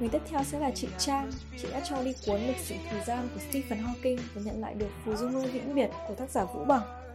Người 0.00 0.08
tiếp 0.08 0.22
theo 0.28 0.44
sẽ 0.44 0.58
là 0.58 0.70
chị 0.74 0.88
Trang. 0.98 1.30
Chị 1.58 1.68
đã 1.72 1.80
cho 1.84 2.02
đi 2.02 2.14
cuốn 2.26 2.40
lịch 2.46 2.56
sử 2.56 2.74
thời 2.90 3.00
gian 3.06 3.28
của 3.34 3.40
Stephen 3.50 3.84
Hawking 3.84 4.18
Và 4.34 4.42
nhận 4.44 4.60
lại 4.60 4.74
được 4.74 4.88
phù 5.04 5.16
dung 5.16 5.32
mơ 5.32 5.42
vĩnh 5.52 5.74
biệt 5.74 5.90
của 6.08 6.14
tác 6.14 6.30
giả 6.30 6.44
Vũ 6.44 6.64
Bằng 6.64 7.05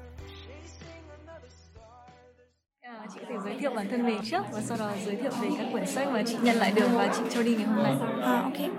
thể 3.31 3.37
giới 3.45 3.57
thiệu 3.59 3.71
bản 3.75 3.87
thân 3.91 4.05
mình 4.05 4.17
trước 4.23 4.43
và 4.51 4.61
sau 4.61 4.77
đó 4.77 4.91
giới 5.05 5.15
thiệu 5.15 5.31
về 5.41 5.49
các 5.57 5.67
quyển 5.71 5.85
sách 5.85 6.07
mà 6.11 6.23
chị 6.25 6.37
nhận 6.41 6.57
lại 6.57 6.71
được 6.75 6.87
và 6.93 7.13
chị 7.17 7.23
cho 7.29 7.43
đi 7.43 7.55
ngày 7.55 7.65
hôm 7.65 7.83
nay. 7.83 7.93
À, 8.23 8.41
ok. 8.41 8.69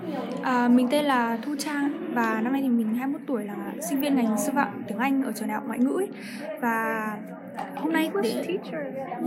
À, 0.43 0.67
mình 0.67 0.87
tên 0.91 1.05
là 1.05 1.37
Thu 1.45 1.55
Trang 1.59 2.13
và 2.13 2.41
năm 2.41 2.53
nay 2.53 2.61
thì 2.61 2.69
mình 2.69 2.95
21 2.95 3.21
tuổi 3.27 3.43
là 3.43 3.55
sinh 3.89 4.01
viên 4.01 4.15
ngành 4.15 4.37
sư 4.37 4.51
phạm 4.55 4.83
tiếng 4.87 4.97
Anh 4.97 5.23
ở 5.23 5.31
trường 5.31 5.47
đại 5.47 5.55
học 5.55 5.63
ngoại 5.67 5.79
ngữ 5.79 6.05
và 6.61 7.07
hôm 7.83 7.93
nay 7.93 8.11
đến 8.23 8.57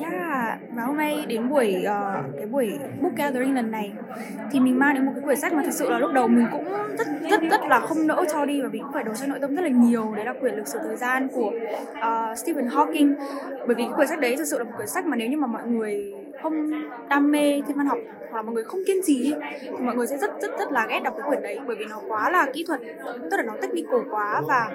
yeah, 0.00 0.58
và 0.74 0.82
hôm 0.82 0.96
nay 0.96 1.24
đến 1.28 1.48
buổi 1.48 1.84
uh, 1.84 2.36
cái 2.36 2.46
buổi 2.46 2.78
book 3.00 3.16
gathering 3.16 3.54
lần 3.54 3.70
này. 3.70 3.92
Thì 4.52 4.60
mình 4.60 4.78
mang 4.78 4.94
đến 4.94 5.06
một 5.06 5.12
cái 5.14 5.24
quyển 5.24 5.40
sách 5.40 5.52
mà 5.52 5.62
thực 5.62 5.72
sự 5.72 5.90
là 5.90 5.98
lúc 5.98 6.12
đầu 6.12 6.28
mình 6.28 6.46
cũng 6.52 6.64
rất 6.98 7.06
rất 7.30 7.40
rất 7.50 7.60
là 7.68 7.80
không 7.80 8.06
nỡ 8.06 8.24
cho 8.32 8.44
đi 8.44 8.62
và 8.62 8.68
mình 8.68 8.82
cũng 8.82 8.92
phải 8.92 9.04
đấu 9.04 9.14
tranh 9.14 9.28
nội 9.28 9.38
tâm 9.40 9.54
rất 9.54 9.62
là 9.62 9.68
nhiều. 9.68 10.12
Đấy 10.16 10.24
là 10.24 10.32
quyển 10.32 10.54
lịch 10.54 10.68
sử 10.68 10.78
thời 10.82 10.96
gian 10.96 11.28
của 11.28 11.52
uh, 11.92 12.38
Stephen 12.38 12.66
Hawking. 12.66 13.14
Bởi 13.66 13.74
vì 13.74 13.84
cái 13.84 13.92
quyển 13.96 14.08
sách 14.08 14.20
đấy 14.20 14.36
thực 14.36 14.44
sự 14.44 14.58
là 14.58 14.64
một 14.64 14.72
quyển 14.76 14.88
sách 14.88 15.06
mà 15.06 15.16
nếu 15.16 15.28
như 15.28 15.36
mà 15.36 15.46
mọi 15.46 15.66
người 15.66 16.14
không 16.42 16.70
đam 17.08 17.32
mê 17.32 17.62
thiên 17.66 17.76
văn 17.76 17.86
học 17.86 17.98
hoặc 18.30 18.36
là 18.36 18.42
mọi 18.42 18.54
người 18.54 18.64
không 18.64 18.80
kiên 18.86 18.96
trì 19.04 19.34
thì 19.60 19.70
mọi 19.70 19.96
người 19.96 20.06
sẽ 20.06 20.16
rất 20.16 20.30
rất 20.42 20.50
rất 20.58 20.72
là 20.72 20.86
ghét 20.90 21.00
đọc 21.04 21.14
cái 21.18 21.28
quyển 21.28 21.42
đấy 21.42 21.58
bởi 21.66 21.76
vì 21.76 21.84
nó 21.90 22.00
quá 22.08 22.30
là 22.30 22.46
kỹ 22.52 22.64
thuật 22.66 22.80
tức 23.30 23.36
là 23.36 23.42
nó 23.42 23.52
technical 23.62 24.00
quá 24.10 24.42
và 24.48 24.70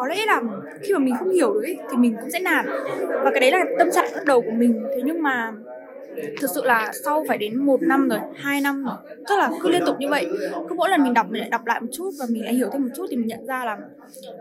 có 0.00 0.06
lẽ 0.06 0.16
là 0.26 0.42
khi 0.82 0.92
mà 0.92 0.98
mình 0.98 1.14
không 1.18 1.30
hiểu 1.30 1.52
được 1.54 1.62
ấy, 1.62 1.78
thì 1.90 1.96
mình 1.96 2.16
cũng 2.20 2.30
sẽ 2.30 2.38
nản. 2.40 2.66
Và 3.08 3.30
cái 3.30 3.40
đấy 3.40 3.50
là 3.50 3.64
tâm 3.78 3.90
trạng 3.90 4.04
lúc 4.14 4.24
đầu 4.26 4.40
của 4.40 4.50
mình. 4.50 4.82
Thế 4.96 5.02
nhưng 5.04 5.22
mà 5.22 5.52
thực 6.40 6.50
sự 6.54 6.64
là 6.64 6.90
sau 7.04 7.24
phải 7.28 7.38
đến 7.38 7.66
một 7.66 7.82
năm 7.82 8.08
rồi 8.08 8.18
hai 8.34 8.60
năm 8.60 8.84
rồi 8.84 8.96
tức 9.28 9.34
là 9.38 9.50
cứ 9.60 9.68
liên 9.68 9.82
tục 9.86 9.96
như 9.98 10.08
vậy. 10.08 10.26
Cứ 10.68 10.74
mỗi 10.74 10.90
lần 10.90 11.02
mình 11.02 11.14
đọc 11.14 11.26
mình 11.30 11.40
lại 11.40 11.50
đọc 11.50 11.66
lại 11.66 11.80
một 11.80 11.88
chút 11.92 12.10
và 12.18 12.26
mình 12.30 12.44
lại 12.44 12.54
hiểu 12.54 12.68
thêm 12.72 12.82
một 12.82 12.88
chút 12.94 13.06
thì 13.10 13.16
mình 13.16 13.26
nhận 13.26 13.46
ra 13.46 13.64
là 13.64 13.76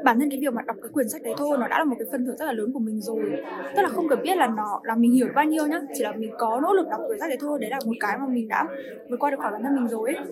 bản 0.03 0.19
thân 0.19 0.29
cái 0.29 0.39
việc 0.41 0.53
mà 0.53 0.61
đọc 0.67 0.75
cái 0.81 0.89
quyển 0.93 1.09
sách 1.09 1.21
đấy 1.23 1.33
thôi 1.37 1.57
nó 1.59 1.67
đã 1.67 1.79
là 1.79 1.83
một 1.85 1.95
cái 1.99 2.07
phần 2.11 2.25
thưởng 2.25 2.37
rất 2.37 2.45
là 2.45 2.51
lớn 2.51 2.73
của 2.73 2.79
mình 2.79 3.01
rồi. 3.01 3.31
Tức 3.75 3.81
là 3.81 3.89
không 3.89 4.07
cần 4.07 4.21
biết 4.23 4.37
là 4.37 4.47
nó 4.47 4.81
là 4.83 4.95
mình 4.95 5.11
hiểu 5.11 5.27
bao 5.35 5.45
nhiêu 5.45 5.67
nhá 5.67 5.79
chỉ 5.93 6.03
là 6.03 6.13
mình 6.13 6.31
có 6.37 6.59
nỗ 6.63 6.73
lực 6.73 6.87
đọc 6.89 7.01
quyển 7.07 7.19
sách 7.19 7.29
đấy 7.29 7.37
thôi 7.41 7.59
đấy 7.61 7.69
là 7.69 7.79
một 7.85 7.93
cái 7.99 8.17
mà 8.17 8.25
mình 8.27 8.47
đã 8.47 8.67
vượt 9.09 9.17
qua 9.19 9.31
được 9.31 9.39
khỏi 9.39 9.51
bản 9.51 9.63
thân 9.63 9.75
mình 9.75 9.87
rồi 9.87 10.13
ấy. 10.15 10.25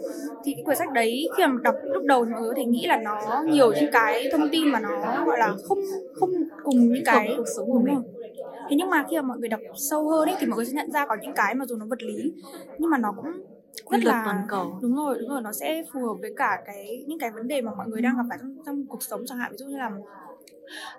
thì 0.43 0.53
cái 0.53 0.63
quyển 0.65 0.77
sách 0.77 0.91
đấy 0.91 1.27
khi 1.37 1.45
mà 1.47 1.53
đọc 1.63 1.75
lúc 1.83 2.03
đầu 2.05 2.25
thì 2.25 2.31
mọi 2.31 2.41
người 2.41 2.49
có 2.49 2.55
thể 2.57 2.65
nghĩ 2.65 2.85
là 2.87 2.97
nó 2.97 3.43
nhiều 3.47 3.71
những 3.73 3.91
cái 3.91 4.29
thông 4.31 4.49
tin 4.51 4.69
mà 4.71 4.79
nó 4.79 5.25
gọi 5.25 5.39
là 5.39 5.55
không 5.63 5.79
không 6.13 6.29
cùng 6.63 6.75
những 6.93 7.03
cái 7.05 7.33
cuộc 7.37 7.47
sống 7.57 7.67
của 7.71 7.79
mình 7.79 8.01
thế 8.69 8.75
nhưng 8.79 8.89
mà 8.89 9.03
khi 9.09 9.15
mà 9.15 9.21
mọi 9.21 9.37
người 9.39 9.49
đọc 9.49 9.61
sâu 9.73 10.09
hơn 10.09 10.29
ấy 10.29 10.35
thì 10.39 10.45
mọi 10.45 10.55
người 10.57 10.65
sẽ 10.65 10.73
nhận 10.73 10.91
ra 10.91 11.05
có 11.05 11.17
những 11.21 11.33
cái 11.33 11.55
mà 11.55 11.65
dù 11.65 11.75
nó 11.75 11.85
vật 11.89 12.03
lý 12.03 12.33
nhưng 12.77 12.89
mà 12.89 12.97
nó 12.97 13.11
cũng 13.11 13.41
rất 13.89 14.05
là 14.05 14.13
toàn 14.23 14.43
cầu. 14.47 14.79
Đúng 14.81 14.95
rồi 14.95 15.17
đúng 15.19 15.29
rồi 15.29 15.41
nó 15.41 15.51
sẽ 15.53 15.83
phù 15.93 16.05
hợp 16.05 16.15
với 16.21 16.31
cả 16.35 16.57
cái 16.65 17.03
những 17.07 17.19
cái 17.19 17.31
vấn 17.31 17.47
đề 17.47 17.61
mà 17.61 17.71
mọi 17.71 17.87
người 17.87 18.01
đang 18.01 18.17
gặp 18.17 18.23
phải 18.29 18.37
trong, 18.41 18.57
trong 18.65 18.87
cuộc 18.89 19.03
sống 19.03 19.21
chẳng 19.27 19.37
hạn. 19.37 19.51
Ví 19.51 19.57
dụ 19.57 19.65
như 19.65 19.77
là 19.77 19.91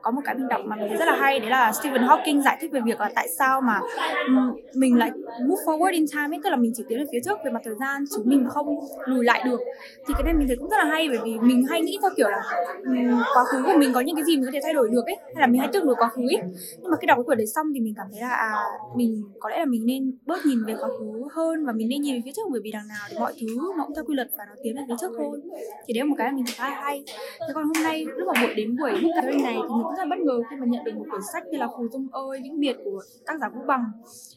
có 0.03 0.11
một 0.11 0.21
cái 0.25 0.35
mình 0.35 0.49
đọc 0.49 0.61
mà 0.65 0.77
mình 0.77 0.89
thấy 0.89 0.97
rất 0.99 1.05
là 1.05 1.17
hay, 1.17 1.41
đấy 1.41 1.51
là 1.51 1.73
Stephen 1.73 2.03
Hawking 2.03 2.43
giải 2.43 2.59
thích 2.61 2.73
về 2.73 2.81
việc 2.85 3.01
là 3.01 3.11
tại 3.15 3.29
sao 3.39 3.61
mà 3.61 3.81
ừ, 4.27 4.33
mình 4.75 4.99
lại 4.99 5.11
move 5.47 5.63
forward 5.67 5.93
in 5.93 6.05
time 6.13 6.37
ấy, 6.37 6.41
tức 6.45 6.51
là 6.51 6.57
mình 6.57 6.73
chỉ 6.75 6.85
tiến 6.89 6.99
về 6.99 7.05
phía 7.13 7.19
trước 7.25 7.39
về 7.45 7.51
mặt 7.51 7.61
thời 7.65 7.75
gian, 7.81 8.05
chứ 8.11 8.23
mình 8.25 8.47
không 8.49 8.67
lùi 9.07 9.25
lại 9.25 9.43
được. 9.45 9.61
Thì 10.07 10.15
cái 10.15 10.23
này 10.25 10.35
mình 10.35 10.49
thấy 10.49 10.57
cũng 10.57 10.69
rất 10.71 10.77
là 10.79 10.85
hay, 10.85 11.09
bởi 11.09 11.19
vì 11.25 11.39
mình 11.39 11.67
hay 11.71 11.81
nghĩ 11.83 11.99
theo 12.03 12.11
kiểu 12.17 12.29
là 12.29 12.43
ừ, 12.85 12.93
quá 13.35 13.45
khứ 13.45 13.63
của 13.67 13.79
mình 13.79 13.93
có 13.95 14.01
những 14.01 14.17
cái 14.17 14.25
gì 14.25 14.37
mình 14.37 14.45
có 14.45 14.51
thể 14.53 14.61
thay 14.63 14.75
đổi 14.75 14.89
được 14.93 15.07
ấy, 15.07 15.17
hay 15.35 15.41
là 15.41 15.47
mình 15.47 15.61
hay 15.61 15.71
tưởng 15.73 15.87
đối 15.87 15.95
quá 15.95 16.09
khứ 16.09 16.23
ấy. 16.23 16.43
Nhưng 16.83 16.91
mà 16.91 16.97
khi 17.01 17.07
đọc 17.07 17.19
cái 17.19 17.25
quyển 17.25 17.39
đấy 17.39 17.47
xong 17.47 17.67
thì 17.75 17.81
mình 17.81 17.95
cảm 17.97 18.07
thấy 18.13 18.21
là 18.21 18.31
à 18.31 18.53
mình 18.97 19.23
có 19.41 19.49
lẽ 19.51 19.59
là 19.59 19.65
mình 19.65 19.87
nên 19.87 20.13
bớt 20.27 20.47
nhìn 20.47 20.65
về 20.67 20.75
quá 20.81 20.89
khứ 20.99 21.29
hơn 21.33 21.67
và 21.67 21.73
mình 21.73 21.89
nên 21.89 22.03
nhìn 22.03 22.15
về 22.15 22.21
phía 22.25 22.33
trước, 22.37 22.43
bởi 22.51 22.61
vì 22.65 22.73
đằng 22.73 22.89
nào 22.89 23.07
thì 23.11 23.17
mọi 23.19 23.33
thứ 23.41 23.47
nó 23.77 23.85
cũng 23.87 23.95
theo 23.95 24.05
quy 24.05 24.15
luật 24.15 24.29
và 24.39 24.45
nó 24.49 24.55
tiến 24.63 24.77
về 24.77 24.83
phía 24.89 24.95
trước 25.01 25.11
thôi. 25.19 25.41
Thì 25.87 25.95
đấy 25.95 26.01
là 26.01 26.05
một 26.05 26.15
cái 26.19 26.33
mình 26.33 26.45
thấy 26.47 26.55
khá 26.57 26.71
là 26.71 26.81
hay. 26.81 27.05
Thế 27.41 27.53
còn 27.55 27.65
hôm 27.65 27.85
nay, 27.85 28.05
lúc 28.17 28.29
mà 28.35 28.43
buổi 28.43 28.55
đến 28.55 28.77
buổi 28.77 28.91
book 28.91 29.25
này 29.43 29.58
thì 29.63 29.75
mình 29.75 29.83
cũng 29.83 29.95
rất 29.97 30.03
là 30.03 30.07
bất 30.11 30.19
ngờ 30.19 30.41
khi 30.51 30.57
mà 30.57 30.67
nhận 30.67 30.85
được 30.85 30.93
một 30.97 31.05
quyển 31.11 31.23
sách 31.33 31.47
như 31.47 31.59
là 31.59 31.69
Phù 31.77 31.89
Dung 31.89 32.09
ơi, 32.13 32.41
vĩnh 32.43 32.61
biệt 32.61 32.77
của 32.85 33.03
tác 33.27 33.41
giả 33.41 33.49
Vũ 33.49 33.61
Bằng. 33.67 33.85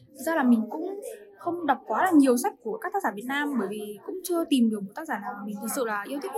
Thực 0.08 0.22
ra 0.26 0.34
là 0.34 0.42
mình 0.42 0.62
cũng 0.70 1.00
không 1.38 1.66
đọc 1.66 1.78
quá 1.86 2.04
là 2.04 2.10
nhiều 2.14 2.36
sách 2.36 2.54
của 2.62 2.78
các 2.78 2.92
tác 2.92 3.02
giả 3.02 3.10
Việt 3.14 3.24
Nam 3.26 3.54
bởi 3.58 3.68
vì 3.70 3.98
cũng 4.06 4.20
chưa 4.24 4.44
tìm 4.50 4.70
được 4.70 4.80
một 4.80 4.92
tác 4.94 5.08
giả 5.08 5.18
nào 5.22 5.32
mà 5.36 5.46
mình 5.46 5.56
thực 5.62 5.68
sự 5.76 5.84
là 5.84 6.04
yêu 6.08 6.18
thích. 6.22 6.30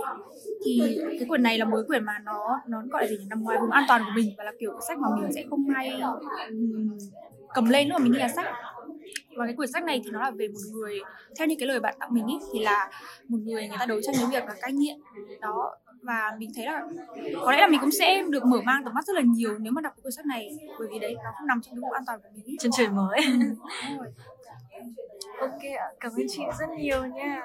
Thì 0.65 0.97
cái 1.19 1.27
quyển 1.27 1.43
này 1.43 1.57
là 1.57 1.65
một 1.65 1.75
cái 1.77 1.83
quyển 1.87 2.05
mà 2.05 2.19
nó 2.23 2.59
nó 2.67 2.83
gọi 2.91 3.01
là 3.01 3.07
gì 3.07 3.17
nhỉ? 3.17 3.25
Nằm 3.29 3.43
ngoài 3.43 3.57
vùng 3.61 3.71
an 3.71 3.83
toàn 3.87 4.01
của 4.05 4.11
mình 4.15 4.33
và 4.37 4.43
là 4.43 4.51
kiểu 4.59 4.79
sách 4.87 4.97
mà 4.97 5.07
mình 5.21 5.31
sẽ 5.35 5.43
không 5.49 5.65
hay 5.75 6.01
cầm 7.53 7.69
lên 7.69 7.87
lúc 7.87 7.99
mà 7.99 8.03
mình 8.03 8.13
đi 8.13 8.19
là 8.19 8.27
sách. 8.27 8.45
Và 9.37 9.45
cái 9.45 9.55
quyển 9.55 9.71
sách 9.71 9.83
này 9.83 10.01
thì 10.05 10.11
nó 10.11 10.19
là 10.19 10.31
về 10.31 10.47
một 10.47 10.59
người, 10.73 10.99
theo 11.39 11.47
như 11.47 11.55
cái 11.59 11.67
lời 11.67 11.79
bạn 11.79 11.95
tặng 11.99 12.13
mình 12.13 12.27
ý, 12.27 12.35
thì 12.53 12.59
là 12.59 12.91
một 13.27 13.37
người 13.43 13.67
người 13.67 13.77
ta 13.79 13.85
đấu 13.85 13.99
tranh 14.03 14.15
với 14.19 14.27
việc 14.31 14.47
là 14.47 14.55
cai 14.61 14.73
nghiện. 14.73 14.95
Đó 15.41 15.75
và 16.05 16.35
mình 16.37 16.51
thấy 16.55 16.65
là 16.65 16.83
có 17.45 17.51
lẽ 17.51 17.57
là 17.61 17.67
mình 17.67 17.79
cũng 17.81 17.91
sẽ 17.91 18.23
được 18.29 18.45
mở 18.45 18.61
mang 18.65 18.83
tầm 18.83 18.93
mắt 18.93 19.05
rất 19.05 19.15
là 19.15 19.21
nhiều 19.25 19.57
nếu 19.57 19.73
mà 19.73 19.81
đọc 19.81 19.93
cái 19.95 20.01
quyển 20.01 20.11
sách 20.11 20.25
này 20.25 20.51
bởi 20.79 20.87
vì 20.91 20.99
đấy 20.99 21.15
nó 21.23 21.31
không 21.37 21.47
nằm 21.47 21.61
trong 21.61 21.75
cái 21.75 21.81
vùng 21.81 21.91
an 21.91 22.03
toàn 22.07 22.19
của 22.19 22.29
mình 22.33 22.55
chân 22.59 22.71
trời 22.77 22.87
mới 22.89 23.19
rồi. 23.97 24.07
ok 25.39 25.61
ạ 25.79 25.87
cảm 25.99 26.11
ơn 26.11 26.25
chị 26.29 26.41
rất 26.59 26.69
nhiều 26.69 27.05
nha 27.05 27.43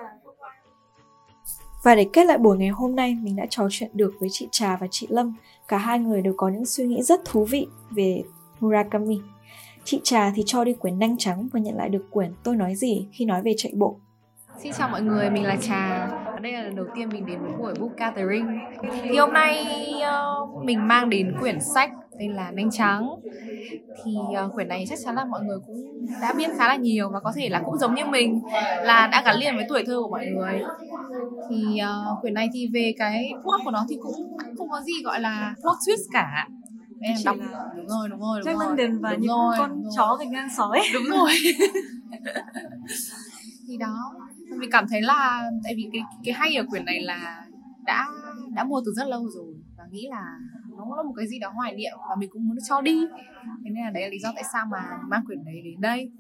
Và 1.85 1.95
để 1.95 2.07
kết 2.13 2.25
lại 2.25 2.39
buổi 2.39 2.59
ngày 2.59 2.69
hôm 2.69 2.97
nay, 2.97 3.17
mình 3.23 3.37
đã 3.37 3.47
trò 3.51 3.69
chuyện 3.71 3.91
được 3.95 4.13
với 4.21 4.29
chị 4.33 4.49
Trà 4.53 4.77
và 4.77 4.87
chị 4.91 5.07
Lâm. 5.11 5.35
Cả 5.69 5.79
hai 5.79 5.99
người 5.99 6.23
đều 6.23 6.35
có 6.37 6.49
những 6.49 6.67
suy 6.67 6.85
nghĩ 6.87 7.03
rất 7.03 7.21
thú 7.25 7.45
vị 7.45 7.67
về 7.91 8.23
Murakami. 8.61 9.21
Chị 9.85 10.01
Trà 10.05 10.31
thì 10.35 10.43
cho 10.47 10.65
đi 10.65 10.73
quyển 10.73 10.99
Nanh 10.99 11.19
Trắng 11.19 11.49
và 11.53 11.61
nhận 11.61 11.77
lại 11.77 11.89
được 11.89 12.07
quyển 12.11 12.33
Tôi 12.43 12.57
nói 12.57 12.75
gì 12.75 13.09
khi 13.13 13.25
nói 13.25 13.43
về 13.43 13.55
chạy 13.57 13.73
bộ. 13.77 13.97
Xin 14.63 14.73
chào 14.73 14.89
mọi 14.89 15.03
người, 15.03 15.31
mình 15.31 15.45
là 15.45 15.57
Trà 15.57 16.09
đây 16.43 16.53
là 16.53 16.63
lần 16.63 16.77
đầu 16.77 16.87
tiên 16.95 17.09
mình 17.13 17.27
đến 17.27 17.39
với 17.43 17.53
buổi 17.59 17.75
Book 17.81 17.97
Gathering. 17.97 18.59
Thì 19.03 19.17
hôm 19.17 19.33
nay 19.33 19.67
uh, 19.97 20.65
mình 20.65 20.89
mang 20.89 21.11
đến 21.11 21.35
quyển 21.41 21.61
sách 21.61 21.91
tên 22.19 22.33
là 22.33 22.51
Nanh 22.51 22.71
Trắng. 22.71 23.09
Thì 24.05 24.17
uh, 24.47 24.53
quyển 24.55 24.69
này 24.69 24.85
chắc 24.89 24.99
chắn 25.05 25.15
là 25.15 25.25
mọi 25.25 25.41
người 25.45 25.59
cũng 25.67 26.07
đã 26.23 26.33
biết 26.33 26.51
khá 26.59 26.69
là 26.69 26.77
nhiều 26.77 27.11
Và 27.11 27.21
có 27.21 27.33
thể 27.37 27.49
là 27.49 27.63
cũng 27.65 27.79
giống 27.79 27.95
như 27.95 28.05
mình 28.05 28.41
là 28.83 29.09
đã 29.13 29.23
gắn 29.25 29.37
liền 29.37 29.57
với 29.57 29.65
tuổi 29.69 29.85
thơ 29.87 29.97
của 30.03 30.09
mọi 30.11 30.27
người. 30.27 30.63
Thì 31.51 31.81
uh, 31.83 32.21
quyển 32.21 32.35
này 32.35 32.49
thì 32.55 32.69
về 32.73 32.95
cái 32.99 33.31
plot 33.43 33.61
của 33.65 33.71
nó 33.71 33.87
thì 33.91 33.97
cũng 34.03 34.39
không 34.59 34.69
có 34.71 34.81
gì 34.81 34.93
gọi 35.05 35.21
là 35.21 35.55
plot 35.63 35.77
twist 35.87 36.05
cả. 36.13 36.49
Chỉ 37.19 37.25
đọc 37.25 37.37
là 37.39 37.59
đúng 37.77 37.89
rồi 37.89 38.09
đúng 38.09 38.21
rồi 38.21 38.41
đúng 38.45 38.55
Jack 38.55 38.59
rồi. 38.59 38.67
London 38.69 38.99
và 39.03 39.13
Đúng 39.13 39.21
những 39.21 39.29
rồi, 39.31 39.55
con 39.59 39.71
đúng 39.83 39.91
chó 39.97 40.17
gạch 40.17 40.29
ngang 40.29 40.49
sói. 40.57 40.81
Đúng 40.95 41.05
rồi. 41.19 41.31
Thì 43.69 43.77
đó 43.77 44.13
mình 44.61 44.71
cảm 44.73 44.87
thấy 44.91 45.03
là 45.03 45.51
tại 45.65 45.75
vì 45.77 45.89
cái 45.93 46.03
cái 46.25 46.35
hay 46.35 46.55
ở 46.55 46.65
quyển 46.71 46.85
này 46.85 47.01
là 47.01 47.47
đã 47.85 48.07
đã 48.55 48.65
mua 48.65 48.81
từ 48.87 48.93
rất 48.97 49.09
lâu 49.09 49.29
rồi 49.29 49.55
và 49.77 49.85
nghĩ 49.91 50.07
là 50.11 50.25
nó 50.77 50.85
cũng 50.85 50.95
là 50.95 51.03
một 51.03 51.13
cái 51.17 51.29
gì 51.29 51.39
đó 51.39 51.49
hoài 51.55 51.75
niệm 51.75 51.93
và 52.09 52.15
mình 52.19 52.31
cũng 52.33 52.49
muốn 52.49 52.57
cho 52.69 52.81
đi. 52.81 53.07
Thế 53.65 53.71
nên 53.71 53.85
là 53.85 53.91
đấy 53.91 54.03
là 54.03 54.09
lý 54.09 54.19
do 54.19 54.33
tại 54.35 54.45
sao 54.53 54.67
mà 54.71 54.83
mang 55.09 55.23
quyển 55.27 55.45
đấy 55.45 55.61
đến 55.65 55.81
đây. 55.81 56.11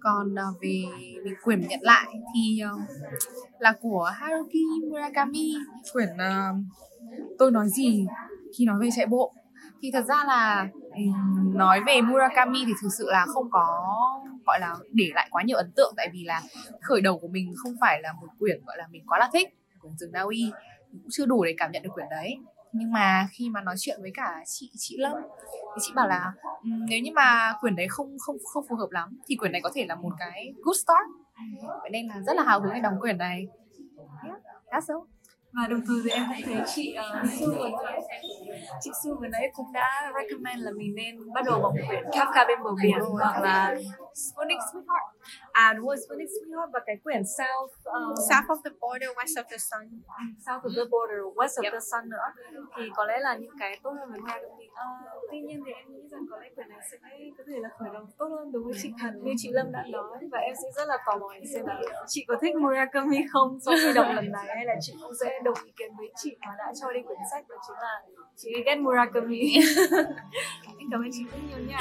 Còn 0.00 0.38
à, 0.38 0.44
về 0.62 0.84
mình 1.24 1.34
quyển 1.42 1.60
nhận 1.68 1.80
lại 1.82 2.06
thì 2.34 2.60
ờ, 2.60 2.70
là 3.58 3.74
của 3.80 4.12
Haruki 4.14 4.90
Murakami. 4.90 5.54
Quyển 5.92 6.08
uh, 6.08 6.56
tôi 7.38 7.50
nói 7.50 7.68
gì 7.68 8.06
khi 8.58 8.66
nói 8.66 8.78
về 8.80 8.88
chạy 8.96 9.06
bộ. 9.06 9.34
Thì 9.82 9.90
thật 9.92 10.04
ra 10.08 10.24
là 10.26 10.68
nói 11.54 11.80
về 11.86 12.00
Murakami 12.00 12.64
thì 12.66 12.72
thực 12.82 12.88
sự 12.98 13.06
là 13.10 13.26
không 13.34 13.50
có 13.50 13.94
gọi 14.46 14.60
là 14.60 14.76
để 14.92 15.10
lại 15.14 15.28
quá 15.30 15.42
nhiều 15.42 15.56
ấn 15.56 15.72
tượng. 15.76 15.94
Tại 15.96 16.08
vì 16.12 16.24
là 16.24 16.42
khởi 16.82 17.00
đầu 17.00 17.18
của 17.18 17.28
mình 17.28 17.54
không 17.56 17.72
phải 17.80 18.02
là 18.02 18.12
một 18.12 18.28
quyển 18.38 18.64
gọi 18.66 18.76
là 18.78 18.86
mình 18.90 19.02
quá 19.06 19.18
là 19.18 19.30
thích 19.32 19.48
quyển 19.80 19.96
rừng 19.96 20.12
Na 20.12 20.20
Uy 20.20 20.52
cũng 20.92 21.10
chưa 21.10 21.26
đủ 21.26 21.44
để 21.44 21.54
cảm 21.58 21.72
nhận 21.72 21.82
được 21.82 21.90
quyển 21.94 22.06
đấy. 22.10 22.36
Nhưng 22.72 22.92
mà 22.92 23.28
khi 23.32 23.50
mà 23.50 23.60
nói 23.60 23.74
chuyện 23.78 23.98
với 24.02 24.10
cả 24.14 24.42
chị 24.46 24.70
chị 24.76 24.96
Lâm 24.98 25.12
thì 25.52 25.80
chị 25.80 25.92
bảo 25.96 26.08
là 26.08 26.32
nếu 26.62 27.00
như 27.00 27.10
mà 27.14 27.54
quyển 27.60 27.76
đấy 27.76 27.86
không 27.88 28.16
không 28.18 28.36
không 28.52 28.64
phù 28.68 28.76
hợp 28.76 28.90
lắm 28.90 29.18
thì 29.26 29.36
quyển 29.36 29.52
này 29.52 29.60
có 29.60 29.70
thể 29.74 29.86
là 29.88 29.94
một 29.94 30.12
cái 30.18 30.52
good 30.62 30.76
start. 30.76 31.06
Vậy 31.80 31.90
nên 31.90 32.06
là 32.06 32.20
rất 32.26 32.36
là 32.36 32.42
hào 32.42 32.60
hứng 32.60 32.74
để 32.74 32.80
đọc 32.80 32.92
quyển 33.00 33.18
này. 33.18 33.46
Yeah, 34.24 34.38
that's 34.70 34.94
all 34.94 35.13
và 35.56 35.66
đồng 35.66 35.80
thời 35.86 35.96
thì 36.04 36.10
em 36.10 36.24
cũng 36.28 36.42
thấy 36.44 36.62
chị 36.74 36.96
uh, 36.98 37.30
Su 37.40 37.46
vừa 37.46 37.68
nãy 37.84 38.00
chị 38.80 38.90
Su 39.04 39.14
vừa 39.20 39.28
nãy 39.28 39.50
cũng 39.54 39.72
đã 39.72 40.12
recommend 40.14 40.64
là 40.64 40.70
mình 40.76 40.94
nên 40.94 41.32
bắt 41.34 41.44
đầu 41.44 41.60
bằng 41.62 41.86
quyển 41.88 42.04
Kafka 42.04 42.46
bên 42.48 42.58
bờ 42.64 42.70
biển 42.82 42.98
hoặc 43.00 43.42
là 43.42 43.76
Sputnik 44.14 44.58
Sweetheart. 44.72 45.08
À 45.52 45.72
đúng 45.76 45.86
rồi 45.86 45.96
Sputnik 46.06 46.28
Sweetheart 46.28 46.70
và 46.72 46.80
cái 46.86 46.96
quyển 47.04 47.22
South 47.38 47.70
uh, 47.88 48.18
South 48.30 48.48
of 48.52 48.58
the 48.64 48.70
border, 48.80 49.10
west 49.18 49.34
of 49.42 49.44
the 49.50 49.58
sun. 49.58 49.82
South 50.46 50.62
of 50.66 50.72
the 50.76 50.84
Border, 50.90 51.20
West 51.38 51.56
of 51.58 51.62
Yep. 51.64 51.72
the 51.72 51.80
Sun 51.80 52.10
nữa. 52.10 52.28
Thì 52.76 52.82
có 52.96 53.04
lẽ 53.04 53.18
là 53.20 53.36
những 53.36 53.54
cái 53.58 53.80
tốt 53.82 53.90
hơn 53.98 54.10
với 54.10 54.20
Murakami 54.20 54.66
à, 54.74 54.84
tuy 55.30 55.40
nhiên 55.40 55.62
thì 55.66 55.72
em 55.72 55.86
nghĩ 55.92 56.02
rằng 56.10 56.20
có 56.30 56.38
lẽ 56.38 56.48
quyển 56.54 56.68
này 56.68 56.78
sẽ 56.90 56.96
có 57.38 57.44
thể 57.46 57.58
là 57.60 57.68
khởi 57.78 57.88
đầu 57.92 58.06
tốt 58.18 58.26
hơn 58.38 58.52
đối 58.52 58.62
với 58.62 58.72
chị 58.82 58.92
Thần 59.00 59.24
như 59.24 59.32
chị 59.36 59.48
Lâm 59.52 59.72
đã 59.72 59.84
nói. 59.92 60.18
Và 60.32 60.38
em 60.38 60.54
sẽ 60.62 60.68
rất 60.76 60.88
là 60.88 60.98
tò 61.06 61.18
mò 61.18 61.28
xem 61.54 61.66
là 61.66 61.80
chị 62.06 62.24
có 62.28 62.34
thích 62.40 62.54
Murakami 62.56 63.18
không? 63.32 63.58
Sau 63.64 63.74
khi 63.82 63.92
đọc 63.94 64.06
lần 64.14 64.32
này 64.32 64.46
hay 64.56 64.64
là 64.64 64.74
chị 64.80 64.92
cũng 65.02 65.12
sẽ 65.20 65.40
đồng 65.44 65.54
ý 65.64 65.72
kiến 65.76 65.90
với 65.98 66.12
chị 66.16 66.36
mà 66.46 66.54
đã 66.58 66.72
cho 66.80 66.92
đi 66.92 67.00
quyển 67.06 67.18
sách 67.30 67.44
đó 67.48 67.56
chính 67.68 67.76
là 67.76 68.02
chị 68.36 68.50
ghét 68.66 68.76
Murakami. 68.76 69.54
Em 70.78 70.88
cảm 70.90 71.00
ơn 71.00 71.10
chị 71.12 71.24
rất 71.32 71.38
nhiều 71.48 71.66
nha 71.68 71.78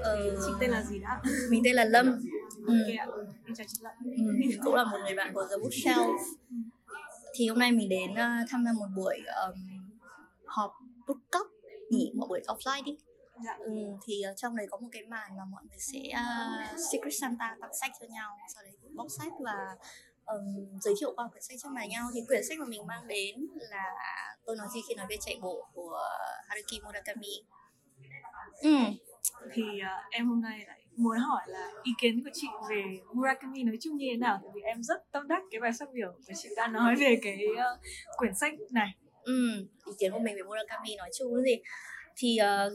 Ờ, 0.00 0.36
chị 0.46 0.52
tên 0.60 0.70
là 0.70 0.82
gì 0.82 0.98
đã? 0.98 1.22
Mình 1.50 1.62
tên 1.64 1.74
là 1.74 1.84
Lâm. 1.84 2.06
Ừ. 2.66 2.74
ok 2.86 2.98
ạ 2.98 3.06
em 3.46 3.54
chào 3.54 3.66
chị 3.68 3.78
Lâm. 3.80 3.92
Ừ. 4.16 4.58
cũng 4.64 4.74
là 4.74 4.84
một 4.84 4.98
người 5.04 5.14
bạn 5.14 5.34
của 5.34 5.46
The 5.50 5.56
Bookshelf. 5.56 6.18
Thì 7.34 7.48
hôm 7.48 7.58
nay 7.58 7.72
mình 7.72 7.88
đến 7.88 8.10
uh, 8.12 8.48
tham 8.50 8.64
gia 8.64 8.72
một 8.72 8.86
buổi 8.96 9.18
um, 9.46 9.54
họp 10.44 10.72
book 11.06 11.18
cup 11.32 11.46
nhỉ 11.90 12.12
một 12.14 12.26
buổi 12.28 12.40
offline 12.46 12.84
đi. 12.84 12.98
Dạ. 13.44 13.58
ừ, 13.60 13.72
thì 14.06 14.22
uh, 14.30 14.36
trong 14.36 14.56
đấy 14.56 14.66
có 14.70 14.78
một 14.78 14.88
cái 14.92 15.02
màn 15.02 15.36
mà 15.36 15.44
mọi 15.44 15.62
người 15.68 15.78
sẽ 15.78 16.00
uh, 16.12 16.80
Secret 16.92 17.14
Santa 17.20 17.56
tặng 17.60 17.70
sách 17.80 17.90
cho 18.00 18.06
nhau 18.06 18.36
sau 18.54 18.62
đấy 18.62 18.72
bóc 18.94 19.06
sách 19.10 19.32
và 19.40 19.76
um, 20.26 20.78
giới 20.80 20.94
thiệu 21.00 21.12
qua 21.16 21.28
quyển 21.28 21.42
sách 21.42 21.58
trước 21.62 21.68
mặt 21.72 21.86
nhau. 21.88 22.08
Thì 22.14 22.20
quyển 22.28 22.42
sách 22.48 22.58
mà 22.58 22.64
mình 22.64 22.86
mang 22.86 23.06
đến 23.08 23.46
là 23.70 23.84
tôi 24.44 24.56
nói 24.56 24.66
gì 24.74 24.80
khi 24.88 24.94
nói 24.94 25.06
về 25.10 25.16
chạy 25.20 25.38
bộ 25.42 25.68
của 25.74 26.00
Haruki 26.48 26.84
Murakami 26.84 27.44
ừ. 28.62 28.76
thì 29.52 29.62
à, 29.82 30.02
em 30.10 30.28
hôm 30.28 30.40
nay 30.40 30.60
lại 30.66 30.80
muốn 30.96 31.18
hỏi 31.18 31.42
là 31.46 31.70
ý 31.82 31.92
kiến 32.00 32.24
của 32.24 32.30
chị 32.32 32.46
về 32.70 32.82
Murakami 33.12 33.62
nói 33.62 33.76
chung 33.80 33.96
như 33.96 34.06
thế 34.10 34.16
nào? 34.16 34.38
Tại 34.42 34.50
vì 34.54 34.60
em 34.60 34.82
rất 34.82 35.12
tâm 35.12 35.28
đắc 35.28 35.42
cái 35.50 35.60
bài 35.60 35.70
phát 35.78 35.88
biểu 35.92 36.12
của 36.12 36.32
chị 36.42 36.48
đã 36.56 36.66
nói 36.66 36.94
về 36.96 37.18
cái 37.22 37.46
ờ, 37.58 37.78
quyển 38.16 38.34
sách 38.34 38.52
này. 38.70 38.88
Ừ, 39.22 39.66
ý 39.86 39.92
kiến 39.98 40.12
của 40.12 40.18
mình 40.18 40.36
về 40.36 40.42
Murakami 40.42 40.96
nói 40.96 41.10
chung 41.18 41.34
cái 41.34 41.44
gì? 41.44 41.62
Thì 42.16 42.38
uh, 42.66 42.72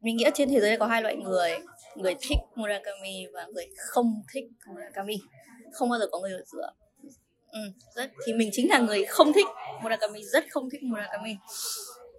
mình 0.00 0.16
nghĩ 0.16 0.24
trên 0.34 0.48
thế 0.48 0.60
giới 0.60 0.76
có 0.78 0.86
hai 0.86 1.02
loại 1.02 1.16
người. 1.16 1.50
Người 1.96 2.14
thích 2.20 2.38
Murakami 2.54 3.26
và 3.32 3.46
người 3.54 3.66
không 3.76 4.22
thích 4.32 4.44
Murakami. 4.66 5.16
Không 5.72 5.90
bao 5.90 5.98
giờ 5.98 6.06
có 6.12 6.20
người 6.20 6.32
ở 6.32 6.42
giữa. 6.46 6.70
Ừ, 7.52 7.60
rất 7.94 8.10
thì 8.26 8.32
mình 8.32 8.50
chính 8.52 8.70
là 8.70 8.78
người 8.78 9.04
không 9.04 9.32
thích 9.32 9.46
Murakami 9.82 10.24
rất 10.24 10.44
không 10.50 10.70
thích 10.70 10.82
Murakami. 10.82 11.36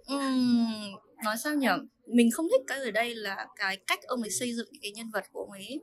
Ừm, 0.06 0.92
nói 1.24 1.36
sao 1.44 1.54
nhỉ 1.54 1.68
mình 2.06 2.30
không 2.30 2.46
thích 2.50 2.60
cái 2.66 2.78
ở 2.78 2.90
đây 2.90 3.14
là 3.14 3.46
cái 3.56 3.76
cách 3.86 3.98
ông 4.06 4.22
ấy 4.22 4.30
xây 4.30 4.52
dựng 4.54 4.68
cái 4.82 4.92
nhân 4.92 5.06
vật 5.12 5.24
của 5.32 5.40
ông 5.40 5.50
ấy 5.50 5.80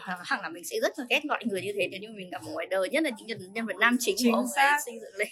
hẳn 0.00 0.40
là 0.42 0.48
mình 0.48 0.64
sẽ 0.64 0.76
rất 0.82 0.98
là 0.98 1.04
ghét 1.10 1.24
loại 1.24 1.44
người 1.46 1.62
như 1.62 1.72
thế 1.74 1.88
nếu 1.90 2.00
như 2.00 2.08
mình 2.16 2.30
gặp 2.30 2.42
ở 2.46 2.52
ngoài 2.52 2.66
đời 2.70 2.88
nhất 2.88 3.02
là 3.02 3.10
những 3.18 3.26
nhân, 3.26 3.52
nhân 3.52 3.66
vật 3.66 3.76
nam 3.80 3.96
chính, 4.00 4.14
Chính 4.18 4.32
của 4.32 4.38
ông 4.38 4.46
xác. 4.56 4.70
ấy 4.70 4.80
xây 4.86 4.94
dựng 5.00 5.14
lên 5.18 5.28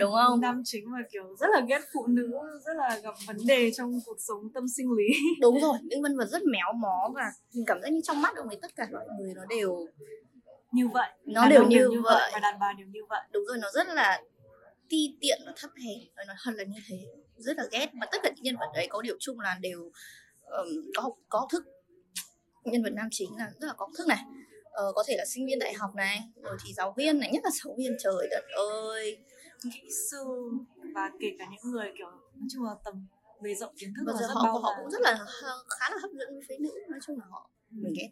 Đúng 0.00 0.12
không? 0.12 0.40
nam 0.40 0.62
chính 0.64 0.90
mà 0.90 0.98
kiểu 1.12 1.36
rất 1.40 1.46
là 1.52 1.60
ghét 1.68 1.80
phụ 1.94 2.06
nữ 2.06 2.30
rất 2.66 2.72
là 2.76 3.00
gặp 3.02 3.14
vấn 3.26 3.36
đề 3.46 3.70
trong 3.76 3.98
cuộc 4.06 4.16
sống 4.28 4.52
tâm 4.54 4.64
sinh 4.76 4.86
lý 4.92 5.14
đúng 5.40 5.60
rồi 5.60 5.74
những 5.82 6.02
nhân 6.02 6.16
vật 6.16 6.26
rất 6.30 6.42
méo 6.42 6.72
mó 6.72 7.10
và 7.14 7.24
mình 7.54 7.64
cảm 7.66 7.82
giác 7.82 7.92
như 7.92 8.00
trong 8.04 8.22
mắt 8.22 8.36
ông 8.36 8.48
ấy 8.48 8.58
tất 8.62 8.76
cả 8.76 8.86
mọi 8.92 9.04
người 9.20 9.34
nó 9.34 9.44
đều 9.44 9.86
như 10.72 10.88
vậy 10.88 11.08
Nó 11.24 11.48
đều 11.48 11.60
ông 11.60 11.68
như 11.68 12.00
vậy. 12.04 12.30
và 12.32 12.38
đàn 12.38 12.58
bà 12.60 12.72
đều 12.78 12.86
như 12.86 13.00
vậy 13.08 13.20
đúng 13.32 13.44
rồi 13.48 13.58
nó 13.60 13.68
rất 13.74 13.88
là 13.88 14.22
ti 14.90 15.16
tiện 15.20 15.40
và 15.46 15.52
thấp 15.56 15.70
hèn 15.84 15.98
và 16.16 16.24
nó 16.28 16.34
hơn 16.38 16.54
là 16.54 16.64
như 16.64 16.78
thế 16.88 16.96
rất 17.36 17.56
là 17.56 17.64
ghét. 17.72 17.94
Mà 17.94 18.06
tất 18.12 18.18
cả 18.22 18.30
những 18.34 18.42
nhân 18.42 18.56
vật 18.56 18.70
đấy 18.74 18.86
có 18.90 19.02
điều 19.02 19.16
chung 19.20 19.40
là 19.40 19.58
đều 19.60 19.90
ừm, 20.42 20.90
có 20.96 21.10
có 21.28 21.38
học 21.38 21.48
thức. 21.52 21.64
Nhân 22.64 22.82
vật 22.82 22.92
nam 22.92 23.08
chính 23.10 23.36
là 23.36 23.50
rất 23.60 23.66
là 23.66 23.72
có 23.72 23.86
học 23.86 23.92
thức 23.98 24.06
này. 24.06 24.24
Ờ, 24.70 24.92
có 24.94 25.04
thể 25.06 25.14
là 25.18 25.24
sinh 25.24 25.46
viên 25.46 25.58
đại 25.58 25.74
học 25.74 25.90
này 25.94 26.20
rồi 26.42 26.56
thì 26.64 26.72
giáo 26.72 26.94
viên 26.96 27.18
này 27.18 27.30
nhất 27.32 27.44
là 27.44 27.50
giáo 27.64 27.74
viên 27.78 27.96
trời 28.02 28.28
đất 28.30 28.44
ơi. 28.56 29.18
Kỹ 29.74 29.88
sư 30.10 30.24
và 30.94 31.10
kể 31.20 31.28
cả 31.38 31.46
những 31.50 31.72
người 31.72 31.92
kiểu 31.98 32.10
nói 32.10 32.48
chung 32.52 32.64
là 32.64 32.74
tầm 32.84 33.06
bề 33.42 33.54
rộng 33.54 33.74
kiến 33.78 33.92
thức 33.96 34.04
giờ 34.06 34.20
rất 34.20 34.34
họ 34.34 34.44
bao 34.44 34.58
họ 34.58 34.72
cũng 34.82 34.90
rất 34.90 35.00
là 35.00 35.18
khá 35.68 35.90
là 35.90 35.96
hấp 36.02 36.10
dẫn 36.10 36.28
với 36.30 36.42
phái 36.48 36.58
nữ 36.60 36.70
nói 36.88 37.00
chung 37.06 37.18
là 37.18 37.24
họ 37.30 37.50
mình 37.70 37.94
ghét. 37.96 38.08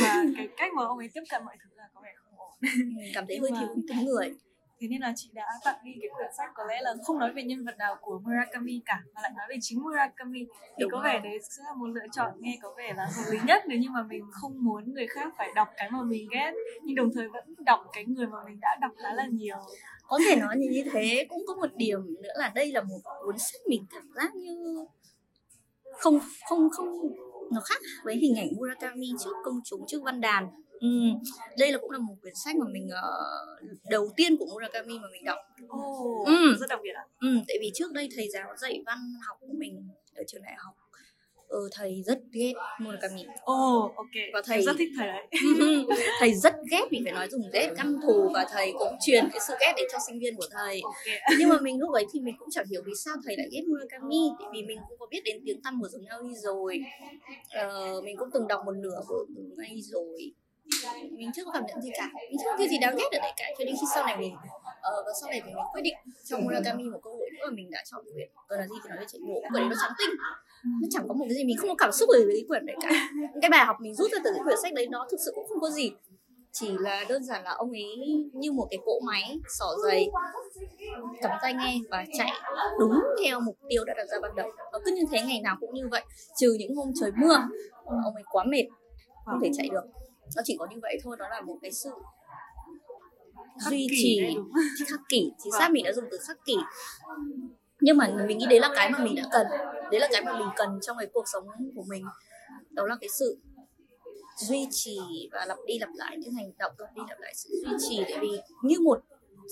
Và 0.00 0.24
cái 0.36 0.48
cách 0.56 0.72
mà 0.76 0.84
ông 0.84 0.98
ấy 0.98 1.08
tiếp 1.14 1.22
cận 1.30 1.44
mọi 1.44 1.56
thứ 1.64 1.70
là 1.76 1.88
có 1.94 2.00
vẻ 2.04 2.14
không 2.16 2.38
ổn. 2.38 2.52
Mình 2.96 3.12
cảm 3.14 3.24
thấy 3.26 3.38
hơi 3.38 3.50
thiếu 3.60 3.68
tính 3.88 4.04
người 4.04 4.34
thế 4.80 4.88
nên 4.88 5.00
là 5.00 5.12
chị 5.16 5.30
đã 5.32 5.46
tặng 5.64 5.76
đi 5.84 5.92
cái 6.00 6.10
quyển 6.16 6.30
sách 6.36 6.50
có 6.54 6.64
lẽ 6.64 6.80
là 6.80 6.94
không 7.04 7.18
nói 7.18 7.32
về 7.32 7.42
nhân 7.42 7.64
vật 7.64 7.78
nào 7.78 7.96
của 8.00 8.18
Murakami 8.18 8.82
cả 8.86 9.02
mà 9.14 9.20
lại 9.22 9.32
nói 9.36 9.46
về 9.48 9.56
chính 9.60 9.82
Murakami. 9.82 10.44
Thì 10.44 10.80
Đúng 10.80 10.90
có 10.90 11.00
vẻ 11.04 11.20
đấy 11.24 11.38
sẽ 11.42 11.62
là 11.66 11.74
một 11.74 11.86
lựa 11.86 12.06
chọn 12.12 12.32
nghe 12.38 12.58
có 12.62 12.74
vẻ 12.76 12.92
là 12.96 13.04
hợp 13.04 13.24
lý 13.30 13.38
nhất 13.46 13.62
nếu 13.68 13.78
như 13.78 13.88
mà 13.90 14.02
mình 14.02 14.24
không 14.30 14.64
muốn 14.64 14.94
người 14.94 15.06
khác 15.06 15.34
phải 15.38 15.48
đọc 15.54 15.68
cái 15.76 15.90
mà 15.90 16.02
mình 16.02 16.28
ghét. 16.32 16.52
Nhưng 16.82 16.96
đồng 16.96 17.10
thời 17.14 17.28
vẫn 17.28 17.54
đọc 17.58 17.80
cái 17.92 18.04
người 18.04 18.26
mà 18.26 18.38
mình 18.46 18.60
đã 18.60 18.78
đọc 18.80 18.92
khá 19.02 19.14
là 19.14 19.26
nhiều. 19.30 19.56
Có 20.08 20.18
thể 20.28 20.36
nói 20.36 20.56
như 20.58 20.68
như 20.70 20.90
thế 20.92 21.26
cũng 21.28 21.42
có 21.46 21.54
một 21.54 21.74
điểm 21.76 22.00
nữa 22.22 22.32
là 22.34 22.52
đây 22.54 22.72
là 22.72 22.82
một 22.82 23.00
cuốn 23.24 23.38
sách 23.38 23.60
mình 23.68 23.86
cảm 23.90 24.10
giác 24.14 24.34
như 24.34 24.84
không 25.98 26.20
không 26.48 26.70
không 26.70 26.88
nó 27.52 27.60
khác 27.60 27.80
với 28.04 28.16
hình 28.16 28.36
ảnh 28.38 28.48
Murakami 28.56 29.08
trước 29.24 29.32
công 29.44 29.60
chúng 29.64 29.84
trước 29.86 30.02
văn 30.04 30.20
đàn 30.20 30.48
Ừ. 30.80 30.88
Đây 31.58 31.72
là 31.72 31.78
cũng 31.78 31.90
là 31.90 31.98
một 31.98 32.14
quyển 32.22 32.34
sách 32.34 32.56
mà 32.56 32.66
mình 32.72 32.88
uh, 32.88 33.80
đầu 33.90 34.10
tiên 34.16 34.36
của 34.36 34.46
Murakami 34.46 34.98
mà 34.98 35.08
mình 35.12 35.24
đọc. 35.24 35.38
oh, 35.76 36.26
Ừ. 36.26 36.56
rất 36.60 36.66
đặc 36.68 36.80
biệt 36.82 36.92
ạ. 36.94 37.04
Ừ, 37.20 37.28
tại 37.48 37.56
vì 37.60 37.70
trước 37.74 37.92
đây 37.92 38.08
thầy 38.16 38.28
giáo 38.28 38.48
dạy 38.56 38.82
văn 38.86 38.98
học 39.28 39.36
của 39.40 39.52
mình 39.58 39.88
ở 40.14 40.22
trường 40.26 40.42
đại 40.42 40.54
học 40.58 40.74
ờ, 41.48 41.58
thầy 41.72 42.02
rất 42.06 42.18
ghét 42.32 42.52
Murakami 42.80 43.22
oh, 43.22 43.96
ok. 43.96 44.06
Và 44.32 44.42
thầy- 44.46 44.56
Em 44.56 44.64
rất 44.64 44.76
thích 44.78 44.88
thầy 44.96 45.06
đấy. 45.06 45.26
Thầy 46.20 46.34
rất 46.34 46.54
ghét 46.70 46.82
mình 46.90 47.04
phải 47.04 47.12
nói 47.12 47.28
dùng 47.30 47.42
ghét 47.52 47.70
căm 47.76 48.00
thù 48.06 48.30
và 48.34 48.46
thầy 48.52 48.72
cũng 48.78 48.94
truyền 49.06 49.24
cái 49.32 49.40
sự 49.48 49.54
ghét 49.60 49.72
đấy 49.76 49.88
cho 49.92 49.98
sinh 50.06 50.18
viên 50.20 50.36
của 50.36 50.46
thầy. 50.50 50.80
Ok. 50.84 50.94
Nhưng 51.38 51.48
mà 51.48 51.56
mình 51.60 51.78
lúc 51.78 51.92
ấy 51.92 52.06
thì 52.12 52.20
mình 52.20 52.34
cũng 52.38 52.48
chẳng 52.50 52.66
hiểu 52.70 52.82
vì 52.86 52.92
sao 53.04 53.14
thầy 53.24 53.36
lại 53.36 53.46
ghét 53.52 53.62
Murakami 53.68 54.16
tại 54.38 54.48
vì 54.52 54.62
mình 54.62 54.78
cũng 54.88 54.98
có 54.98 55.06
biết 55.10 55.20
đến 55.24 55.42
tiếng 55.46 55.62
tăm 55.62 55.78
của 55.82 55.88
giống 55.88 56.04
nhau 56.04 56.22
đi 56.22 56.34
rồi. 56.34 56.80
Ờ, 57.50 58.00
mình 58.04 58.16
cũng 58.16 58.28
từng 58.34 58.48
đọc 58.48 58.60
một 58.66 58.72
nửa 58.76 59.00
của 59.08 59.26
ngay 59.56 59.80
rồi 59.82 60.32
mình 61.10 61.30
chưa 61.34 61.44
có 61.44 61.50
cảm 61.52 61.64
nhận 61.66 61.80
gì 61.82 61.90
cả. 61.94 62.10
Mình 62.30 62.38
chưa 62.38 62.50
có 62.50 62.56
cái 62.58 62.68
gì 62.68 62.78
đáng 62.78 62.96
ghét 62.96 63.08
ở 63.12 63.18
đấy 63.22 63.32
cả 63.36 63.44
cho 63.58 63.64
đến 63.64 63.74
khi 63.80 63.86
sau 63.94 64.06
này 64.06 64.16
mình 64.16 64.34
ờ, 64.82 65.02
và 65.06 65.12
sau 65.20 65.30
này 65.30 65.40
thì 65.44 65.46
mình 65.54 65.64
quyết 65.72 65.82
định 65.82 65.94
cho 66.24 66.38
Murakami 66.38 66.84
một 66.84 66.98
cơ 67.02 67.10
hội 67.10 67.28
nữa 67.32 67.44
mà 67.44 67.52
mình 67.54 67.70
đã 67.70 67.82
chọn 67.90 68.04
quyển 68.14 68.28
còn 68.48 68.58
là 68.58 68.66
gì 68.66 68.74
thì 68.82 68.88
nói 68.88 68.98
về 68.98 69.04
chạy 69.08 69.20
bộ 69.28 69.42
quyển 69.52 69.68
nó 69.68 69.76
trắng 69.82 69.92
tinh. 69.98 70.10
Nó 70.82 70.88
chẳng 70.90 71.08
có 71.08 71.14
một 71.14 71.24
cái 71.28 71.34
gì 71.34 71.44
mình 71.44 71.56
không 71.56 71.68
có 71.68 71.74
cảm 71.78 71.92
xúc 71.92 72.08
về 72.12 72.24
cái 72.32 72.44
quyển 72.48 72.66
đấy 72.66 72.76
cả. 72.82 73.10
Cái 73.42 73.50
bài 73.50 73.64
học 73.66 73.76
mình 73.80 73.94
rút 73.94 74.12
ra 74.12 74.18
từ 74.24 74.30
cái 74.34 74.42
quyển 74.44 74.58
sách 74.62 74.74
đấy 74.74 74.86
nó 74.90 75.06
thực 75.10 75.20
sự 75.24 75.32
cũng 75.34 75.46
không 75.48 75.60
có 75.60 75.70
gì. 75.70 75.92
Chỉ 76.52 76.68
là 76.78 77.04
đơn 77.08 77.24
giản 77.24 77.44
là 77.44 77.50
ông 77.50 77.70
ấy 77.70 77.96
như 78.32 78.52
một 78.52 78.66
cái 78.70 78.78
cỗ 78.86 79.00
máy 79.06 79.38
xỏ 79.58 79.66
giày 79.84 80.08
cầm 81.22 81.30
tai 81.42 81.54
nghe 81.54 81.78
và 81.90 82.04
chạy 82.18 82.30
đúng 82.78 83.00
theo 83.24 83.40
mục 83.40 83.56
tiêu 83.68 83.84
đã 83.84 83.94
đặt 83.96 84.04
ra 84.04 84.18
ban 84.22 84.34
đầu. 84.34 84.50
Nó 84.72 84.78
cứ 84.84 84.92
như 84.92 85.02
thế 85.10 85.22
ngày 85.22 85.40
nào 85.40 85.56
cũng 85.60 85.74
như 85.74 85.88
vậy 85.90 86.02
trừ 86.40 86.56
những 86.58 86.74
hôm 86.74 86.92
trời 87.00 87.10
mưa 87.16 87.36
ông 87.84 88.14
ấy 88.14 88.24
quá 88.30 88.44
mệt 88.44 88.64
không 89.24 89.40
thể 89.42 89.50
chạy 89.56 89.68
được 89.72 89.99
nó 90.36 90.42
chỉ 90.44 90.56
có 90.58 90.66
như 90.70 90.76
vậy 90.82 90.98
thôi 91.04 91.16
đó 91.18 91.28
là 91.28 91.40
một 91.40 91.58
cái 91.62 91.72
sự 91.72 91.90
Khắc 93.64 93.70
duy 93.70 93.86
trì. 93.90 94.20
khắc 94.88 95.00
kỷ 95.08 95.32
chính 95.42 95.52
xác 95.58 95.70
mình 95.72 95.84
đã 95.84 95.92
dùng 95.92 96.04
từ 96.10 96.18
khắc 96.26 96.44
kỷ. 96.44 96.56
Nhưng 97.80 97.96
mà 97.96 98.24
mình 98.28 98.38
nghĩ 98.38 98.46
đấy 98.50 98.60
là 98.60 98.70
cái 98.74 98.90
mà 98.90 98.98
mình 99.04 99.14
đã 99.14 99.22
cần 99.32 99.46
đấy 99.90 100.00
là 100.00 100.08
cái 100.12 100.22
mà 100.24 100.38
mình 100.38 100.48
cần 100.56 100.78
trong 100.82 100.96
cái 100.98 101.06
cuộc 101.12 101.24
sống 101.32 101.46
của 101.74 101.84
mình. 101.88 102.04
Đó 102.70 102.86
là 102.86 102.96
cái 103.00 103.08
sự 103.08 103.38
duy 104.48 104.68
trì 104.70 104.98
và 105.32 105.46
lặp 105.46 105.58
đi 105.66 105.78
lặp 105.78 105.88
lại 105.94 106.16
những 106.18 106.32
hành 106.32 106.52
động 106.58 106.72
lặp 106.78 106.94
đi 106.94 107.02
lặp 107.08 107.20
lại 107.20 107.32
sự 107.36 107.48
duy 107.62 107.76
trì. 107.88 108.04
Tại 108.10 108.18
vì 108.20 108.28
như 108.62 108.80
một 108.80 109.00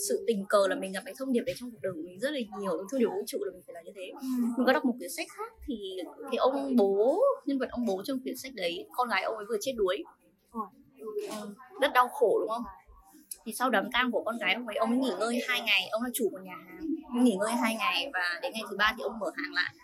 sự 0.09 0.25
tình 0.27 0.45
cờ 0.49 0.67
là 0.69 0.75
mình 0.75 0.93
gặp 0.93 1.03
cái 1.05 1.15
thông 1.19 1.33
điệp 1.33 1.43
đấy 1.47 1.55
trong 1.59 1.71
cuộc 1.71 1.79
đời 1.83 1.93
của 1.93 2.03
mình 2.05 2.21
rất 2.21 2.31
là 2.31 2.39
nhiều. 2.61 2.71
Thông 2.91 3.01
điệp 3.01 3.07
vũ 3.07 3.23
trụ 3.27 3.39
là 3.45 3.53
mình 3.53 3.63
phải 3.67 3.75
là 3.75 3.83
như 3.83 3.93
thế. 3.97 4.13
Mình 4.57 4.67
có 4.67 4.73
đọc 4.73 4.85
một 4.85 4.95
quyển 4.99 5.11
sách 5.11 5.27
khác 5.37 5.53
thì 5.67 5.97
cái 6.31 6.37
ông 6.37 6.77
bố 6.77 7.21
nhân 7.47 7.59
vật 7.59 7.69
ông 7.71 7.87
bố 7.87 8.03
trong 8.05 8.21
quyển 8.21 8.37
sách 8.37 8.53
đấy 8.55 8.87
con 8.93 9.09
gái 9.09 9.23
ông 9.23 9.37
ấy 9.37 9.45
vừa 9.49 9.57
chết 9.61 9.73
đuối. 9.77 9.97
Ừ, 10.07 10.28
rất 11.81 11.93
đau 11.93 12.09
khổ, 12.09 12.39
đúng 12.41 12.49
không? 12.49 12.65
Thì 13.45 13.53
sau 13.55 13.71
đám 13.71 13.91
tang 13.93 14.11
của 14.13 14.23
con 14.25 14.39
gái, 14.39 14.55
ông 14.55 14.67
ấy 14.67 14.77
ông 14.77 14.91
ấy 14.91 14.99
nghỉ 14.99 15.11
ngơi 15.19 15.41
hai 15.49 15.61
ngày. 15.61 15.89
Ông 15.91 16.03
là 16.03 16.11
chủ 16.15 16.29
một 16.33 16.39
nhà 16.43 16.55
hàng. 16.67 16.81
Nghỉ 17.25 17.37
ngơi 17.41 17.53
hai 17.53 17.75
ngày 17.75 18.11
và 18.13 18.39
đến 18.43 18.53
ngày 18.53 18.63
thứ 18.71 18.77
ba 18.77 18.95
thì 18.97 19.03
ông 19.03 19.19
mở 19.19 19.31
hàng 19.37 19.53
lại. 19.53 19.75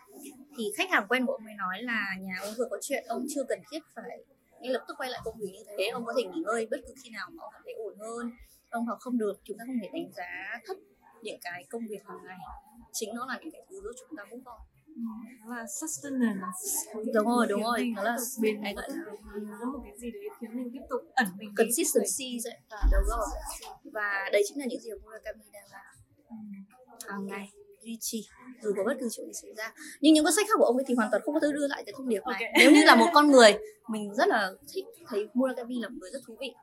Thì 0.57 0.65
khách 0.77 0.91
hàng 0.91 1.07
quen 1.09 1.27
của 1.27 1.33
ông 1.33 1.47
ấy 1.47 1.55
nói 1.55 1.83
là 1.83 2.07
nhà 2.21 2.35
ông 2.41 2.55
vừa 2.59 2.67
có 2.71 2.79
chuyện, 2.83 3.05
ông 3.09 3.27
chưa 3.35 3.45
cần 3.49 3.59
thiết 3.71 3.79
phải 3.95 4.19
ngay 4.61 4.73
lập 4.73 4.85
tức 4.89 4.95
quay 4.99 5.11
lại 5.11 5.21
công 5.25 5.35
việc 5.39 5.51
như 5.53 5.65
thế. 5.79 5.89
Ông 5.89 6.05
có 6.05 6.13
thể 6.17 6.23
nghỉ 6.25 6.41
ngơi 6.47 6.67
bất 6.71 6.77
cứ 6.87 6.95
khi 7.05 7.11
nào 7.11 7.29
mà 7.33 7.43
ông 7.45 7.51
cảm 7.53 7.63
thấy 7.65 7.75
ổn 7.75 7.95
hơn. 7.99 8.31
Ông 8.71 8.87
bảo 8.87 8.97
không 9.01 9.19
được, 9.19 9.33
chúng 9.45 9.59
ta 9.59 9.65
không 9.67 9.79
thể 9.83 9.89
đánh 9.93 10.13
giá 10.17 10.61
thấp 10.67 10.77
những 11.23 11.39
cái 11.43 11.65
công 11.71 11.83
việc 11.89 12.03
hàng 12.09 12.19
ngày. 12.25 12.39
Chính 12.93 13.15
nó 13.15 13.27
là 13.27 13.39
những 13.43 13.51
cái 13.53 13.63
thứ 13.71 13.81
giúp 13.85 13.93
chúng 14.01 14.17
ta 14.17 14.25
move 14.25 14.43
on 14.45 14.61
nó 14.97 15.57
là 15.57 15.67
sustenance 15.81 16.57
đúng 17.15 17.27
rồi 17.27 17.47
đúng 17.49 17.63
rồi. 17.63 17.93
nó 17.97 18.03
là 18.03 18.17
bền 18.43 18.63
hay 18.63 18.75
gọi 18.75 18.89
là 18.91 18.97
nó 19.61 19.73
một 19.73 19.81
cái 19.85 19.93
gì 19.99 20.11
đấy 20.11 20.23
khiến 20.41 20.51
mình 20.57 20.71
tiếp 20.73 20.81
tục 20.91 21.01
ẩn 21.15 21.27
mình 21.39 21.55
consistency 21.57 22.39
vậy 22.45 22.59
đúng 22.93 23.09
rồi. 23.09 23.27
Và 23.93 24.29
đấy 24.33 24.43
chính 24.49 24.59
là 24.59 24.67
những 24.69 24.81
gì 24.81 24.91
mà 24.91 24.97
Murakami 25.05 25.45
đang 25.53 25.65
làm 25.73 25.95
hàng 27.09 27.27
ngày 27.27 27.51
duy 27.85 27.99
trì 28.01 28.29
dù 28.63 28.73
có 28.77 28.85
bất 28.85 28.97
cứ 29.01 29.09
chuyện 29.13 29.27
gì 29.27 29.33
xảy 29.43 29.51
ra. 29.57 29.75
Nhưng 30.01 30.15
những 30.15 30.25
cuốn 30.25 30.33
sách 30.33 30.47
khác 30.49 30.55
của 30.59 30.65
ông 30.65 30.77
ấy 30.77 30.85
thì 30.89 30.95
hoàn 30.95 31.11
toàn 31.11 31.23
không 31.23 31.35
có 31.35 31.41
thứ 31.41 31.53
đưa 31.53 31.67
lại 31.67 31.83
cái 31.87 31.93
thông 31.97 32.09
điệp 32.09 32.23
này. 32.31 32.43
Ok. 32.43 32.53
nếu 32.59 32.71
như 32.71 32.85
là 32.85 32.95
một 32.95 33.07
con 33.15 33.31
người 33.31 33.59
mình 33.89 34.15
rất 34.15 34.29
là 34.29 34.53
thích 34.75 34.85
thấy 35.09 35.29
Murakami 35.35 35.81
là 35.81 35.89
một 35.89 35.97
người 36.01 36.11
rất 36.13 36.21
thú 36.27 36.37
vị 36.41 36.55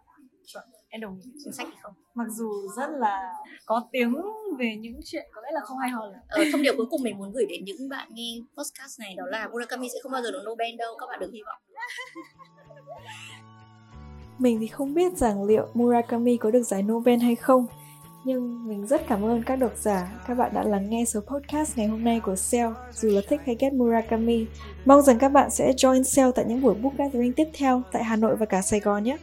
em 0.89 1.01
đồng 1.01 1.19
ý 1.23 1.31
chính 1.43 1.53
sách 1.53 1.67
thì 1.71 1.77
không 1.81 1.93
mặc 2.13 2.27
dù 2.29 2.51
rất 2.77 2.89
là 2.89 3.33
có 3.65 3.83
tiếng 3.91 4.15
về 4.59 4.75
những 4.79 4.99
chuyện 5.05 5.25
có 5.33 5.41
lẽ 5.41 5.49
là 5.51 5.61
không 5.63 5.77
hay 5.77 5.89
ho 5.89 6.05
lắm 6.05 6.21
ờ, 6.27 6.43
thông 6.51 6.61
điệp 6.61 6.73
cuối 6.77 6.85
cùng 6.89 7.03
mình 7.03 7.17
muốn 7.17 7.31
gửi 7.33 7.45
đến 7.49 7.65
những 7.65 7.89
bạn 7.89 8.07
nghe 8.11 8.39
podcast 8.57 8.99
này 8.99 9.15
đó 9.17 9.23
là 9.27 9.47
Murakami 9.47 9.89
sẽ 9.89 9.99
không 10.03 10.11
bao 10.11 10.21
giờ 10.21 10.31
được 10.31 10.43
Nobel 10.49 10.75
đâu 10.77 10.93
các 10.99 11.05
bạn 11.09 11.19
đừng 11.19 11.31
hy 11.31 11.41
vọng 11.45 11.61
Mình 14.41 14.59
thì 14.59 14.67
không 14.67 14.93
biết 14.93 15.17
rằng 15.17 15.43
liệu 15.43 15.67
Murakami 15.73 16.37
có 16.37 16.51
được 16.51 16.63
giải 16.63 16.83
Nobel 16.83 17.19
hay 17.19 17.35
không. 17.35 17.65
Nhưng 18.23 18.67
mình 18.67 18.87
rất 18.87 19.01
cảm 19.07 19.25
ơn 19.25 19.43
các 19.43 19.55
độc 19.55 19.71
giả, 19.77 20.21
các 20.27 20.33
bạn 20.33 20.51
đã 20.53 20.63
lắng 20.63 20.89
nghe 20.89 21.05
số 21.05 21.19
podcast 21.19 21.77
ngày 21.77 21.87
hôm 21.87 22.03
nay 22.03 22.19
của 22.19 22.35
Cell, 22.51 22.69
dù 22.93 23.09
là 23.09 23.21
thích 23.29 23.41
hay 23.45 23.55
ghét 23.59 23.73
Murakami. 23.73 24.45
Mong 24.85 25.01
rằng 25.01 25.19
các 25.19 25.29
bạn 25.29 25.49
sẽ 25.49 25.71
join 25.71 26.03
Cell 26.15 26.31
tại 26.35 26.45
những 26.45 26.61
buổi 26.61 26.73
book 26.73 26.97
gathering 26.97 27.33
tiếp 27.33 27.47
theo 27.53 27.81
tại 27.91 28.03
Hà 28.03 28.15
Nội 28.15 28.35
và 28.35 28.45
cả 28.45 28.61
Sài 28.61 28.79
Gòn 28.79 29.03
nhé. 29.03 29.17